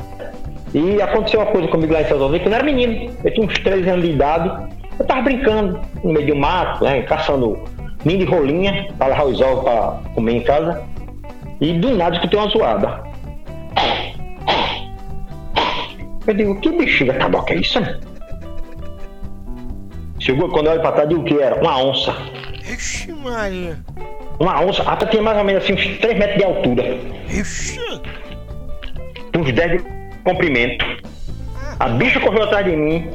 E 0.74 1.02
aconteceu 1.02 1.40
uma 1.40 1.50
coisa 1.50 1.70
comigo 1.70 1.94
lá 1.94 2.02
em 2.02 2.06
Antônio, 2.06 2.40
que 2.40 2.46
eu 2.46 2.50
não 2.50 2.58
era 2.58 2.66
menino. 2.66 3.16
Eu 3.24 3.34
tinha 3.34 3.46
uns 3.46 3.58
13 3.60 3.90
anos 3.90 4.06
de 4.06 4.12
idade. 4.12 4.74
Eu 5.00 5.06
tava 5.06 5.22
brincando 5.22 5.80
no 6.04 6.12
meio 6.12 6.28
do 6.28 6.36
mato, 6.36 6.84
né? 6.84 7.04
Caçando 7.04 7.58
ninho 8.04 8.20
de 8.20 8.26
rolinha 8.26 8.94
para 8.98 9.08
levar 9.08 9.26
os 9.26 9.40
ovos 9.40 9.64
pra 9.64 10.00
comer 10.14 10.34
em 10.34 10.42
casa. 10.42 10.84
E 11.62 11.72
do 11.80 11.96
nada 11.96 12.18
escutei 12.18 12.38
uma 12.38 12.50
zoada. 12.50 13.02
Eu 16.28 16.34
digo, 16.34 16.60
que 16.60 16.70
bexiga 16.72 17.14
taboca 17.14 17.54
é 17.54 17.58
isso? 17.58 17.80
Chegou 20.20 20.50
quando 20.50 20.66
eu 20.66 20.74
olho 20.74 20.82
pra 20.82 20.92
trás, 20.92 21.08
digo 21.08 21.22
o 21.22 21.24
que 21.24 21.40
era? 21.40 21.62
Uma 21.62 21.78
onça. 21.82 22.14
Ixi, 22.68 23.14
Maria. 23.14 23.78
Uma 24.40 24.62
onça, 24.62 24.84
a 24.84 24.94
ata 24.94 25.06
tinha 25.06 25.22
mais 25.22 25.38
ou 25.38 25.44
menos 25.44 25.64
assim 25.64 25.74
uns 25.74 25.98
3 26.00 26.18
metros 26.18 26.38
de 26.38 26.44
altura. 26.44 26.84
Ixi. 27.30 27.80
uns 29.36 29.52
10 29.52 29.72
de 29.72 29.90
comprimento. 30.24 30.86
A 31.80 31.90
bicha 31.90 32.20
correu 32.20 32.44
atrás 32.44 32.66
de 32.66 32.76
mim. 32.76 33.10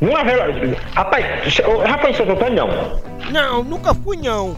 Numa 0.00 0.24
vela. 0.24 0.46
Rapaz, 0.94 1.58
ô, 1.60 1.78
rapaz, 1.78 2.14
em 2.14 2.18
Santo 2.18 2.32
Antônio 2.32 2.54
não. 2.54 3.30
Não, 3.30 3.64
nunca 3.64 3.94
fui 3.94 4.16
não. 4.16 4.56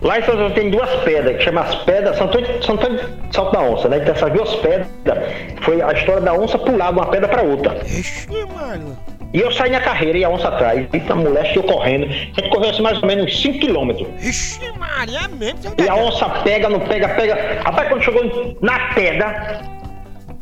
Lá 0.00 0.18
em 0.18 0.22
Santo 0.22 0.38
Antônio 0.38 0.54
tem 0.54 0.70
duas 0.70 0.90
pedras, 1.02 1.36
que 1.36 1.42
chama 1.42 1.62
as 1.62 1.74
pedras. 1.74 2.16
Santo 2.16 2.38
Antônio, 2.38 2.62
Santo 2.62 2.86
Antônio 2.86 3.18
Salto 3.32 3.52
da 3.52 3.60
Onça, 3.62 3.88
né? 3.88 3.98
Então 3.98 4.14
essas 4.14 4.32
duas 4.32 4.54
pedras 4.56 5.18
foi 5.62 5.82
a 5.82 5.92
história 5.92 6.20
da 6.20 6.32
onça 6.34 6.58
pular 6.58 6.92
de 6.92 6.98
uma 6.98 7.06
pedra 7.06 7.28
pra 7.28 7.42
outra. 7.42 7.76
Ixi, 7.84 8.28
mano. 8.54 8.96
E 9.32 9.40
eu 9.40 9.52
saí 9.52 9.70
na 9.70 9.80
carreira 9.80 10.16
e 10.16 10.24
a 10.24 10.30
onça 10.30 10.48
atrás. 10.48 10.86
E 10.92 11.12
a 11.12 11.14
mulher 11.14 11.46
saiu 11.46 11.62
correndo. 11.62 12.06
A 12.06 12.08
gente 12.08 12.48
correu 12.48 12.70
assim 12.70 12.82
mais 12.82 13.00
ou 13.02 13.06
menos 13.06 13.26
uns 13.26 13.42
5 13.42 13.58
quilômetros. 13.58 14.08
Ixi, 14.22 14.72
Maria, 14.78 15.20
é 15.20 15.28
mesmo? 15.28 15.74
E 15.76 15.88
a 15.88 15.94
onça 15.94 16.28
pega, 16.42 16.68
não 16.68 16.80
pega, 16.80 17.08
pega. 17.10 17.60
Rapaz, 17.62 17.88
quando 17.88 18.02
chegou 18.02 18.56
na 18.62 18.78
pedra, 18.94 19.60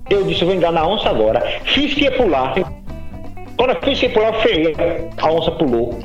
eu 0.09 0.23
disse, 0.25 0.43
eu 0.43 0.49
vou 0.49 0.57
enganar 0.57 0.83
a 0.83 0.89
onça 0.89 1.11
agora. 1.11 1.41
Fiz 1.65 1.95
que 1.95 2.05
ia 2.05 2.13
pular. 2.13 2.55
Quando 3.57 3.71
eu 3.71 3.83
fiz 3.83 3.99
que 3.99 4.07
ia 4.07 4.13
pular, 4.13 4.29
eu 4.29 4.41
freiei. 4.41 4.77
A 5.21 5.31
onça 5.33 5.51
pulou. 5.51 5.99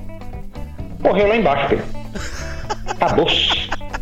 Correu 1.04 1.28
lá 1.28 1.36
embaixo, 1.36 1.70
filho. 1.70 1.84
Acabou. 2.88 3.28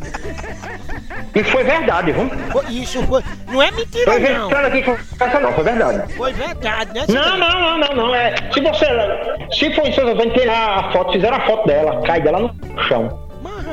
E 1.35 1.43
foi 1.43 1.63
verdade, 1.63 2.11
viu? 2.11 2.29
Foi- 2.51 2.65
Isso 2.69 3.01
foi. 3.03 3.23
Não 3.47 3.61
é 3.61 3.71
mentira, 3.71 4.11
Foi 4.11 4.19
não. 4.19 4.29
inventando 4.47 4.65
aqui 4.65 4.83
com 4.83 4.97
essa 5.25 5.39
não, 5.39 5.53
foi 5.53 5.63
verdade. 5.63 6.13
Foi 6.13 6.33
verdade, 6.33 6.93
né? 6.93 7.05
Não, 7.07 7.37
não, 7.37 7.61
não, 7.61 7.77
não, 7.77 7.95
não. 7.95 8.15
É, 8.15 8.35
se 8.51 8.61
você. 8.61 8.85
Se 9.51 9.73
for 9.75 9.87
em 9.87 9.93
Santo 9.93 10.09
Antônio, 10.09 10.33
tem 10.33 10.45
lá 10.45 10.75
a 10.79 10.91
foto, 10.91 11.11
fizeram 11.13 11.37
a 11.37 11.41
foto 11.41 11.67
dela, 11.67 12.01
cai 12.03 12.21
dela 12.21 12.39
no 12.39 12.83
chão. 12.87 13.28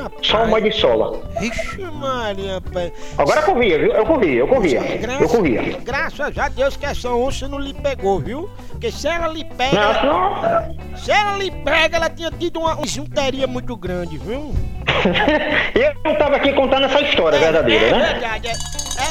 Rapaz. 0.07 0.27
Só 0.27 0.45
uma 0.45 0.61
de 0.61 0.71
sola. 0.73 1.21
Ixi, 1.41 1.83
Maria, 1.83 2.61
pai. 2.73 2.93
Agora 3.19 3.41
eu 3.41 3.45
corria, 3.45 3.79
viu? 3.79 3.93
Eu 3.93 4.07
corria, 4.07 4.39
eu 4.41 4.49
corria. 4.49 4.81
Eu 5.21 5.29
corria. 5.29 5.79
Graças 5.83 6.39
a 6.39 6.49
Deus 6.49 6.77
que 6.77 6.87
essa 6.87 7.11
onça 7.11 7.49
não 7.49 7.59
lhe 7.59 7.75
pegou, 7.75 8.21
viu? 8.21 8.49
Porque 8.71 8.91
se 8.93 9.09
ela 9.09 9.29
lhe 9.29 9.45
pega. 9.45 9.75
Não, 9.75 9.83
ela- 9.83 10.69
não. 10.69 10.97
Se 10.97 11.11
ela 11.11 11.37
lhe 11.37 11.51
pega, 11.51 11.97
ela 11.97 12.09
tinha 12.11 12.31
tido 12.31 12.61
uma 12.61 12.79
juntaria 12.87 13.47
muito 13.47 13.77
grande, 13.77 14.17
viu? 14.19 14.55
Eu 15.75 15.95
não 16.05 16.17
tava 16.19 16.37
aqui 16.37 16.53
contando 16.53 16.85
essa 16.85 17.01
história 17.03 17.39
verdadeira, 17.39 17.87
é 17.87 17.93
né? 17.93 18.07
verdade, 18.13 18.49
é, 18.49 18.53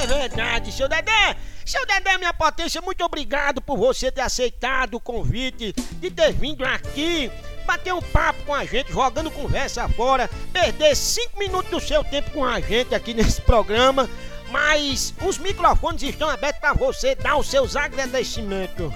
é 0.04 0.08
verdade, 0.08 0.72
seu 0.72 0.88
Dedé. 0.88 1.36
Seu 1.66 1.86
Dedé, 1.86 2.18
minha 2.18 2.34
potência, 2.34 2.82
muito 2.82 3.04
obrigado 3.04 3.60
por 3.62 3.78
você 3.78 4.12
ter 4.12 4.22
aceitado 4.22 4.96
o 4.96 5.00
convite, 5.00 5.74
de 6.00 6.12
ter 6.12 6.32
vindo 6.32 6.64
aqui, 6.64 7.32
bater 7.66 7.94
um 7.94 8.02
papo 8.02 8.44
com 8.46 8.54
a 8.54 8.64
gente, 8.66 8.92
jogando 8.92 9.30
conversa 9.32 9.88
fora, 9.90 10.30
perder 10.54 10.96
cinco 10.96 11.38
minutos 11.38 11.70
do 11.70 11.80
seu 11.80 12.04
tempo 12.04 12.32
com 12.32 12.46
a 12.46 12.60
gente 12.60 12.94
aqui 12.96 13.14
nesse 13.14 13.42
programa. 13.42 14.10
Mas 14.52 15.14
os 15.26 15.38
microfones 15.38 16.04
estão 16.04 16.30
abertos 16.30 16.62
para 16.62 16.74
você 16.74 17.16
dar 17.16 17.38
os 17.38 17.48
seus 17.48 17.76
agradecimentos. 17.76 18.94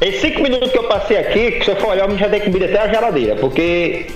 Esses 0.00 0.20
cinco 0.22 0.42
minutos 0.42 0.72
que 0.72 0.78
eu 0.78 0.88
passei 0.88 1.18
aqui, 1.18 1.52
que 1.52 1.70
eu 1.70 1.76
for 1.76 1.90
olhar, 1.90 2.08
eu 2.08 2.16
já 2.16 2.28
que 2.28 2.50
vir 2.50 2.64
até 2.64 2.78
a 2.78 2.88
geladeira, 2.88 3.36
porque 3.36 4.06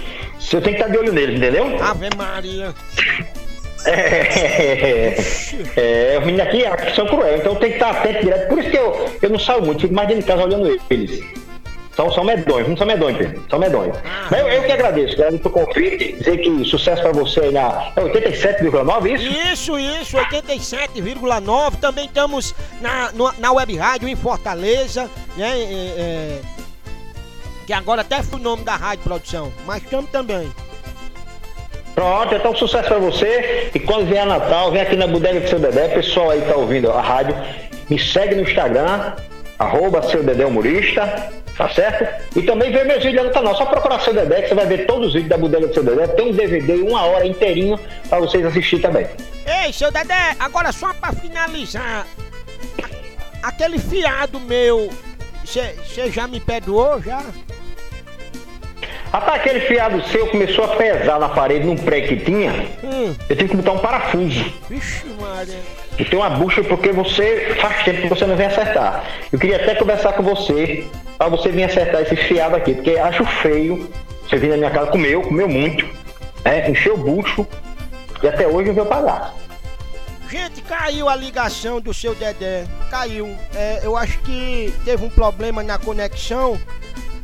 você 0.40 0.60
tem 0.60 0.74
que 0.74 0.80
estar 0.80 0.90
de 0.90 0.98
olho 0.98 1.12
neles, 1.12 1.36
entendeu? 1.36 1.66
Ave 1.82 2.08
Maria. 2.16 2.74
É, 3.86 5.14
é, 5.76 6.18
os 6.18 6.24
meninos 6.24 6.46
aqui, 6.46 6.64
aqui 6.64 6.96
são 6.96 7.06
cruéis, 7.06 7.40
então 7.40 7.54
tem 7.56 7.68
que 7.68 7.76
estar 7.76 7.90
atento 7.90 8.24
direto. 8.24 8.48
Por 8.48 8.58
isso 8.58 8.70
que 8.70 8.78
eu, 8.78 9.10
eu 9.20 9.28
não 9.28 9.38
saio 9.38 9.60
muito, 9.60 9.82
fico 9.82 9.92
mais 9.92 10.08
dentro 10.08 10.22
de 10.22 10.26
casa 10.26 10.44
olhando 10.44 10.80
eles. 10.88 11.22
São, 11.96 12.10
são 12.12 12.24
medonhos, 12.24 12.68
não 12.68 12.76
são 12.76 12.86
medonhos, 12.86 13.18
Pedro. 13.18 13.42
São 13.48 13.58
medonhos. 13.58 13.96
Mas 14.30 14.40
eu, 14.40 14.48
eu 14.48 14.62
que 14.64 14.72
agradeço, 14.72 15.16
galera, 15.16 15.36
do 15.38 15.48
convite. 15.50 16.12
Dizer 16.14 16.38
que 16.38 16.64
sucesso 16.64 17.02
pra 17.02 17.12
você 17.12 17.40
aí 17.40 17.52
na 17.52 17.92
é 17.94 18.00
87,9, 18.00 19.14
isso? 19.14 19.24
Isso, 19.52 19.78
isso, 19.78 20.16
87,9. 20.16 21.76
Também 21.80 22.06
estamos 22.06 22.52
na, 22.80 23.12
no- 23.12 23.32
na 23.38 23.52
web 23.52 23.76
rádio 23.76 24.08
em 24.08 24.16
Fortaleza, 24.16 25.08
né? 25.36 25.50
é, 25.56 26.00
é, 26.00 26.40
que 27.66 27.72
agora 27.72 28.00
até 28.00 28.22
foi 28.22 28.40
o 28.40 28.42
nome 28.42 28.64
da 28.64 28.74
rádio 28.74 29.04
produção, 29.04 29.52
mas 29.64 29.82
estamos 29.82 30.10
também. 30.10 30.52
Pronto, 31.94 32.34
então 32.34 32.54
sucesso 32.56 32.88
pra 32.88 32.98
você. 32.98 33.70
E 33.72 33.78
quando 33.78 34.06
vier 34.06 34.26
Natal, 34.26 34.72
vem 34.72 34.80
aqui 34.82 34.96
na 34.96 35.06
bodega 35.06 35.40
do 35.40 35.48
seu 35.48 35.60
Dedé. 35.60 35.88
Pessoal 35.88 36.30
aí 36.30 36.40
que 36.40 36.48
tá 36.48 36.56
ouvindo 36.56 36.90
a 36.90 37.00
rádio, 37.00 37.36
me 37.88 37.96
segue 38.00 38.34
no 38.34 38.42
Instagram, 38.42 39.12
arroba 39.64 40.02
seu 40.02 40.22
Dedé 40.22 40.44
Humorista, 40.46 41.32
tá 41.56 41.68
certo? 41.68 42.06
E 42.36 42.42
também 42.42 42.70
vê 42.70 42.84
meus 42.84 43.02
vídeos 43.02 43.22
lá 43.22 43.28
no 43.28 43.34
canal. 43.34 43.56
Só 43.56 43.66
procurar 43.66 44.00
seu 44.00 44.12
Dedé 44.12 44.42
que 44.42 44.48
você 44.48 44.54
vai 44.54 44.66
ver 44.66 44.86
todos 44.86 45.08
os 45.08 45.14
vídeos 45.14 45.30
da 45.30 45.38
bodega 45.38 45.66
do 45.66 45.74
seu 45.74 45.82
Dedé. 45.82 46.06
Tem 46.08 46.30
um 46.30 46.32
DVD, 46.32 46.74
uma 46.74 47.04
hora 47.04 47.26
inteirinho 47.26 47.78
pra 48.08 48.18
vocês 48.20 48.44
assistirem 48.44 48.82
também. 48.82 49.06
Ei, 49.46 49.72
seu 49.72 49.90
Dedé, 49.90 50.36
agora 50.38 50.72
só 50.72 50.92
pra 50.94 51.12
finalizar, 51.12 52.06
aquele 53.42 53.78
fiado 53.78 54.40
meu, 54.40 54.90
você 55.44 56.10
já 56.10 56.26
me 56.26 56.40
perdoou 56.40 57.00
já? 57.02 57.22
Rapaz, 59.12 59.40
aquele 59.42 59.60
fiado 59.60 60.02
seu 60.08 60.26
começou 60.26 60.64
a 60.64 60.76
pesar 60.76 61.20
na 61.20 61.28
parede 61.28 61.64
num 61.64 61.76
pré 61.76 62.00
que 62.00 62.16
tinha. 62.16 62.50
Hum. 62.82 63.14
Eu 63.28 63.36
tive 63.36 63.50
que 63.50 63.56
botar 63.56 63.72
um 63.72 63.78
parafuso. 63.78 64.52
Vixe, 64.68 65.06
Maria. 65.20 65.60
E 65.98 66.04
tem 66.04 66.18
uma 66.18 66.30
bucha 66.30 66.62
porque 66.64 66.90
você 66.90 67.56
faz 67.60 67.84
tempo 67.84 68.02
que 68.02 68.08
você 68.08 68.26
não 68.26 68.36
vem 68.36 68.46
acertar. 68.46 69.04
Eu 69.32 69.38
queria 69.38 69.56
até 69.56 69.74
conversar 69.74 70.12
com 70.14 70.22
você 70.22 70.86
pra 71.16 71.28
você 71.28 71.50
vir 71.50 71.64
acertar 71.64 72.02
esse 72.02 72.16
fiado 72.16 72.56
aqui, 72.56 72.74
porque 72.74 72.98
acho 72.98 73.24
feio 73.24 73.88
você 74.28 74.36
vir 74.36 74.50
na 74.50 74.56
minha 74.56 74.70
casa, 74.70 74.90
comeu, 74.90 75.22
comeu 75.22 75.48
muito, 75.48 75.86
né? 76.44 76.68
encheu 76.68 76.94
o 76.94 76.98
bucho 76.98 77.46
e 78.22 78.28
até 78.28 78.46
hoje 78.46 78.68
não 78.68 78.74
veio 78.74 78.86
pagar. 78.86 79.34
Gente, 80.28 80.62
caiu 80.62 81.08
a 81.08 81.14
ligação 81.14 81.80
do 81.80 81.94
seu 81.94 82.14
Dedé. 82.14 82.64
Caiu. 82.90 83.36
É, 83.54 83.80
eu 83.84 83.96
acho 83.96 84.18
que 84.20 84.74
teve 84.84 85.04
um 85.04 85.10
problema 85.10 85.62
na 85.62 85.78
conexão. 85.78 86.58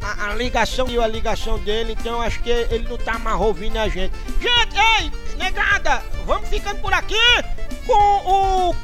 A, 0.00 0.30
a 0.30 0.34
ligação 0.34 0.86
caiu 0.86 1.02
a 1.02 1.08
ligação 1.08 1.58
dele, 1.58 1.96
então 1.98 2.22
acho 2.22 2.40
que 2.40 2.50
ele 2.50 2.86
não 2.88 2.96
tá 2.96 3.18
mais 3.18 3.40
ouvindo 3.40 3.78
a 3.78 3.88
gente. 3.88 4.12
Gente, 4.40 4.76
ei, 5.02 5.10
negada, 5.40 6.02
vamos 6.26 6.48
ficando 6.48 6.80
por 6.80 6.92
aqui 6.92 7.16
com 7.86 8.70
o. 8.72 8.76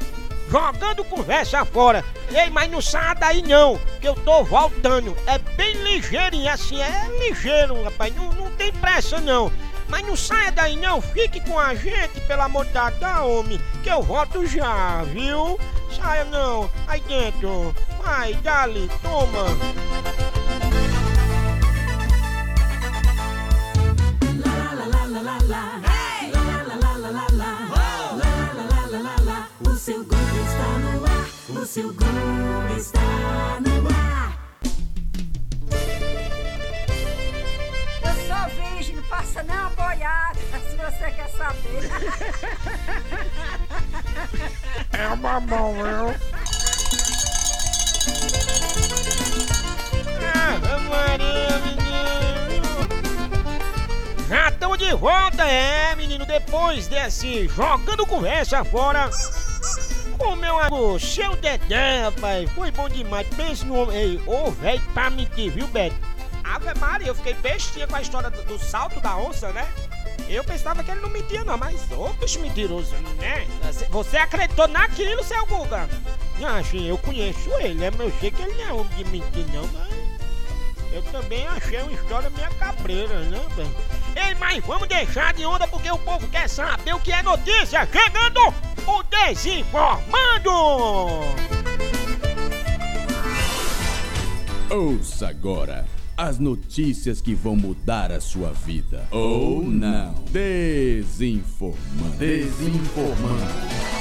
Jogando 0.48 1.04
conversa 1.04 1.64
fora. 1.64 2.04
Ei, 2.30 2.48
mas 2.50 2.70
não 2.70 2.80
saia 2.80 3.14
daí 3.14 3.42
não, 3.42 3.78
que 4.00 4.08
eu 4.08 4.14
tô 4.14 4.44
voltando. 4.44 5.16
É 5.26 5.38
bem 5.38 5.74
ligeirinho 5.82 6.50
assim, 6.50 6.80
é 6.80 7.08
ligeiro, 7.18 7.82
rapaz. 7.82 8.14
Não, 8.14 8.32
não 8.32 8.50
tem 8.52 8.72
pressa 8.72 9.20
não. 9.20 9.52
Mas 9.88 10.06
não 10.06 10.16
saia 10.16 10.50
daí 10.52 10.76
não, 10.76 11.00
fique 11.00 11.40
com 11.40 11.58
a 11.58 11.74
gente, 11.74 12.20
pelo 12.26 12.42
amor 12.42 12.64
de 12.66 12.72
Deus, 12.72 13.20
homem, 13.24 13.60
que 13.82 13.88
eu 13.88 14.02
volto 14.02 14.46
já, 14.46 15.02
viu? 15.04 15.58
Saia 15.90 16.24
não, 16.24 16.70
aí 16.86 17.00
dentro. 17.02 17.74
Vai, 18.02 18.34
dali, 18.34 18.88
toma. 19.02 20.35
Depois 56.76 56.88
desse 56.88 57.48
jogando 57.48 58.06
conversa 58.06 58.62
fora. 58.62 59.08
Com 60.18 60.36
meu 60.36 60.58
amor, 60.58 61.00
seu 61.00 61.34
Dedé, 61.36 62.02
rapaz. 62.02 62.50
Foi 62.50 62.70
bom 62.70 62.86
demais. 62.86 63.26
Pense 63.34 63.64
no 63.64 63.76
homem. 63.76 63.96
Ei, 63.96 64.22
ô, 64.26 64.50
velho, 64.50 64.82
pra 64.92 65.08
mentir, 65.08 65.52
viu, 65.52 65.66
Beto? 65.68 65.96
Ave 66.44 66.78
Maria, 66.78 67.08
eu 67.08 67.14
fiquei 67.14 67.32
bestinha 67.32 67.86
com 67.86 67.96
a 67.96 68.02
história 68.02 68.28
do, 68.28 68.42
do 68.44 68.58
salto 68.58 69.00
da 69.00 69.16
onça, 69.16 69.50
né? 69.52 69.66
Eu 70.28 70.44
pensava 70.44 70.84
que 70.84 70.90
ele 70.90 71.00
não 71.00 71.08
mentia, 71.08 71.44
não, 71.44 71.56
mas 71.56 71.90
ô 71.92 72.08
bicho 72.14 72.40
mentiroso, 72.40 72.94
né? 73.18 73.46
Você 73.88 74.18
acreditou 74.18 74.68
naquilo, 74.68 75.24
seu 75.24 75.46
Guga? 75.46 75.88
Não, 76.38 76.56
assim, 76.56 76.86
eu 76.86 76.98
conheço 76.98 77.50
ele, 77.60 77.74
né? 77.74 77.90
Mas 77.90 78.00
eu 78.00 78.12
sei 78.20 78.30
que 78.30 78.42
ele 78.42 78.52
não 78.52 78.68
é 78.68 78.72
homem 78.74 78.92
de 78.96 79.04
mentir, 79.04 79.46
não, 79.54 79.66
mas. 79.68 79.96
Eu 80.92 81.02
também 81.04 81.46
achei 81.48 81.80
uma 81.80 81.92
história 81.92 82.30
meio 82.30 82.54
cabreira, 82.56 83.20
né, 83.20 83.40
velho? 83.56 83.95
Ei, 84.16 84.34
mas 84.36 84.64
vamos 84.64 84.88
deixar 84.88 85.34
de 85.34 85.44
onda 85.44 85.68
porque 85.68 85.90
o 85.90 85.98
povo 85.98 86.26
quer 86.28 86.48
saber 86.48 86.94
o 86.94 86.98
que 86.98 87.12
é 87.12 87.22
notícia. 87.22 87.86
Chegando 87.86 88.40
o 88.86 89.02
Desinformando! 89.02 90.50
Ouça 94.70 95.28
agora 95.28 95.86
as 96.16 96.38
notícias 96.38 97.20
que 97.20 97.34
vão 97.34 97.54
mudar 97.54 98.10
a 98.10 98.20
sua 98.20 98.52
vida. 98.52 99.06
Ou 99.10 99.62
não. 99.62 100.14
Desinformando. 100.30 102.16
Desinformando. 102.18 103.96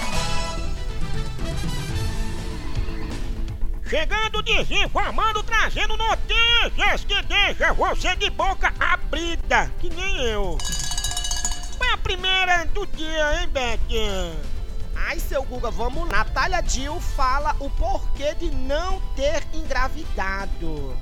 Chegando 3.88 4.42
desinformando, 4.42 5.44
trazendo 5.66 5.98
notícias 5.98 7.06
que 7.06 7.22
deixa 7.24 7.74
você 7.74 8.16
de 8.18 8.30
boca 8.30 8.72
abrida, 8.80 9.72
que 9.80 9.90
nem 9.90 10.22
eu. 10.22 10.60
Foi 11.76 11.90
a 11.90 11.98
primeira 11.98 12.66
do 12.66 12.86
dia, 12.86 13.42
hein, 13.42 13.48
Beth? 13.48 13.80
Ai, 14.96 15.20
seu 15.20 15.42
Guga, 15.42 15.72
vamos 15.72 16.04
lá. 16.04 16.18
Natália 16.18 16.62
Dill 16.62 17.00
fala 17.00 17.56
o 17.60 17.68
porquê 17.72 18.36
de 18.36 18.52
não 18.52 19.02
ter 19.16 19.44
engravidado. 19.54 20.96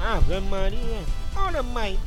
Ave 0.00 0.40
Maria. 0.40 1.04
Ora, 1.36 1.62
mãe, 1.62 2.00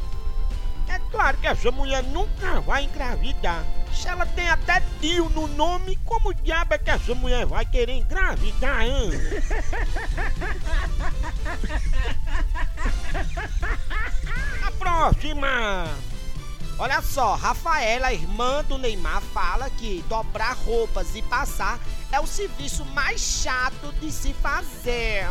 é 0.91 0.99
claro 1.11 1.37
que 1.37 1.47
essa 1.47 1.71
mulher 1.71 2.03
nunca 2.03 2.59
vai 2.61 2.83
engravidar. 2.83 3.63
Se 3.93 4.07
ela 4.07 4.25
tem 4.25 4.49
até 4.49 4.81
tio 4.99 5.29
no 5.29 5.47
nome, 5.47 5.97
como 6.05 6.33
diabo 6.33 6.73
é 6.73 6.77
que 6.77 6.89
essa 6.89 7.13
mulher 7.13 7.45
vai 7.45 7.65
querer 7.65 7.97
engravidar, 7.97 8.83
hein? 8.83 9.11
A 14.65 14.71
próxima! 14.71 15.87
Olha 16.77 17.01
só, 17.01 17.35
Rafaela, 17.35 18.11
irmã 18.11 18.63
do 18.63 18.77
Neymar, 18.77 19.21
fala 19.21 19.69
que 19.69 20.03
dobrar 20.09 20.57
roupas 20.65 21.15
e 21.15 21.21
passar 21.21 21.79
é 22.11 22.19
o 22.19 22.25
serviço 22.25 22.83
mais 22.85 23.21
chato 23.21 23.93
de 23.99 24.11
se 24.11 24.33
fazer. 24.33 25.25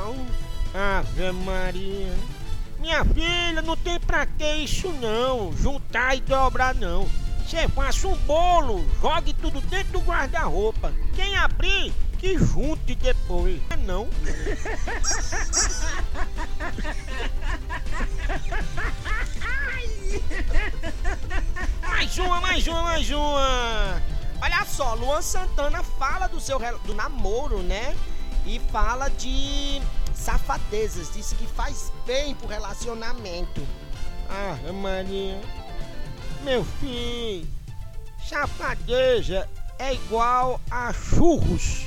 Ave 0.73 1.33
Maria. 1.33 2.40
Minha 2.81 3.05
filha, 3.05 3.61
não 3.61 3.77
tem 3.77 4.01
pra 4.01 4.25
que 4.25 4.53
isso 4.55 4.89
não. 4.95 5.53
Juntar 5.53 6.17
e 6.17 6.21
dobrar 6.23 6.75
não. 6.75 7.07
Você 7.47 7.69
faça 7.69 8.09
um 8.09 8.17
bolo, 8.19 8.87
jogue 9.01 9.35
tudo 9.35 9.61
dentro 9.63 9.93
do 9.93 10.01
guarda-roupa. 10.01 10.93
Quem 11.15 11.37
abrir, 11.37 11.93
que 12.19 12.39
junte 12.39 12.95
depois. 12.95 13.61
Não. 13.87 14.09
Mais 21.83 22.19
uma, 22.19 22.41
mais 22.41 22.67
uma, 22.67 22.83
mais 22.83 23.11
uma. 23.11 24.03
Olha 24.41 24.65
só, 24.65 24.95
Luan 24.95 25.21
Santana 25.21 25.83
fala 25.83 26.29
do 26.29 26.41
seu 26.41 26.59
do 26.85 26.95
namoro, 26.95 27.63
né? 27.63 27.95
E 28.47 28.59
fala 28.73 29.11
de 29.11 29.83
safadezas, 30.21 31.13
diz 31.13 31.33
que 31.33 31.47
faz 31.47 31.91
bem 32.07 32.35
pro 32.35 32.47
relacionamento. 32.47 33.67
Ah, 34.29 34.57
Maria. 34.73 35.41
Meu 36.45 36.65
filho, 36.65 37.49
safadeza 38.29 39.49
é 39.79 39.95
igual 39.95 40.61
a 40.71 40.93
churros. 40.93 41.87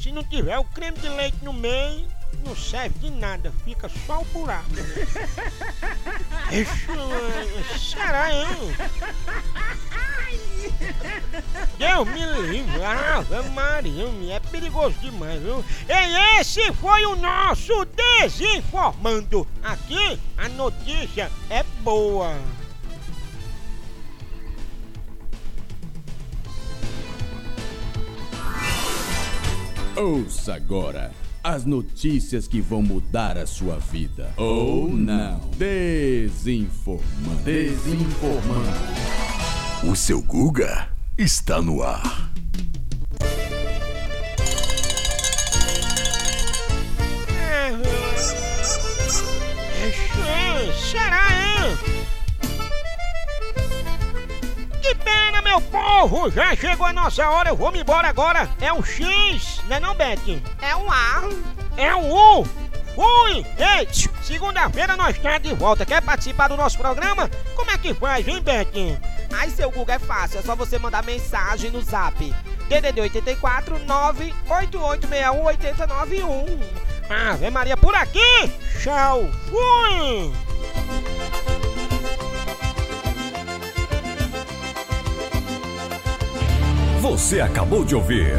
Se 0.00 0.12
não 0.12 0.24
tiver 0.24 0.58
o 0.58 0.64
creme 0.64 0.98
de 0.98 1.08
leite 1.08 1.38
no 1.42 1.52
meio, 1.52 2.06
não 2.44 2.54
serve 2.54 2.98
de 2.98 3.10
nada, 3.10 3.52
fica 3.64 3.88
só 4.06 4.20
o 4.20 4.24
buraco. 4.26 4.68
Mano, 6.88 7.78
será, 7.78 8.32
hein? 8.32 8.76
Deus 11.78 12.08
me 12.08 12.24
livre, 12.48 12.84
Ave 12.84 13.48
Maria, 13.50 14.04
é 14.32 14.40
perigoso 14.54 14.94
demais, 15.00 15.42
viu? 15.42 15.64
E 15.88 16.38
esse 16.40 16.72
foi 16.74 17.04
o 17.06 17.16
nosso 17.16 17.72
Desinformando. 17.86 19.46
Aqui 19.62 20.18
a 20.36 20.48
notícia 20.50 21.28
é 21.50 21.64
boa. 21.82 22.32
Ouça 29.96 30.54
agora 30.54 31.12
as 31.42 31.64
notícias 31.64 32.46
que 32.48 32.60
vão 32.60 32.80
mudar 32.80 33.36
a 33.36 33.46
sua 33.46 33.78
vida. 33.78 34.32
Ou 34.36 34.88
não. 34.88 35.40
Desinformando. 35.56 37.42
Desinformando. 37.44 38.70
O 39.90 39.94
seu 39.96 40.22
Guga 40.22 40.88
está 41.18 41.60
no 41.60 41.82
ar. 41.82 42.33
Será, 50.94 51.26
hein? 51.32 51.76
Que 54.80 54.94
pena, 54.94 55.42
meu 55.42 55.60
povo! 55.60 56.30
Já 56.30 56.54
chegou 56.54 56.86
a 56.86 56.92
nossa 56.92 57.28
hora, 57.28 57.48
eu 57.48 57.56
vou 57.56 57.72
me 57.72 57.80
embora 57.80 58.08
agora. 58.08 58.48
É 58.60 58.72
um 58.72 58.84
X, 58.84 59.60
não 59.66 59.76
é 59.76 59.80
não, 59.80 59.94
Beth? 59.94 60.40
É 60.62 60.76
um 60.76 60.90
A. 60.92 61.22
É 61.76 61.94
um 61.96 62.12
U. 62.12 62.44
Fui! 62.94 63.44
Ei, 63.58 63.88
segunda-feira 64.22 64.96
nós 64.96 65.16
estamos 65.16 65.42
de 65.42 65.52
volta. 65.54 65.84
Quer 65.84 66.00
participar 66.00 66.46
do 66.46 66.56
nosso 66.56 66.78
programa? 66.78 67.28
Como 67.56 67.70
é 67.72 67.78
que 67.78 67.92
faz, 67.92 68.28
hein, 68.28 68.40
Beth? 68.40 69.00
Ai, 69.32 69.50
seu 69.50 69.70
Google 69.72 69.96
é 69.96 69.98
fácil, 69.98 70.38
é 70.38 70.42
só 70.42 70.54
você 70.54 70.78
mandar 70.78 71.02
mensagem 71.02 71.72
no 71.72 71.82
zap. 71.82 72.32
DDD 72.68 73.00
84 73.00 73.80
98861 73.80 75.44
8091. 75.44 76.84
Ave 77.10 77.50
Maria 77.50 77.76
por 77.76 77.96
aqui! 77.96 78.48
Tchau! 78.80 79.28
Fui! 79.50 80.43
Você 87.00 87.40
acabou 87.40 87.84
de 87.84 87.94
ouvir. 87.94 88.34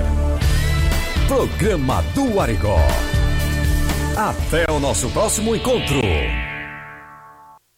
Programa 1.28 2.03
do 2.13 2.39
Arigó. 2.39 2.78
Até 4.15 4.71
o 4.71 4.80
nosso 4.80 5.09
próximo 5.09 5.55
encontro. 5.55 6.01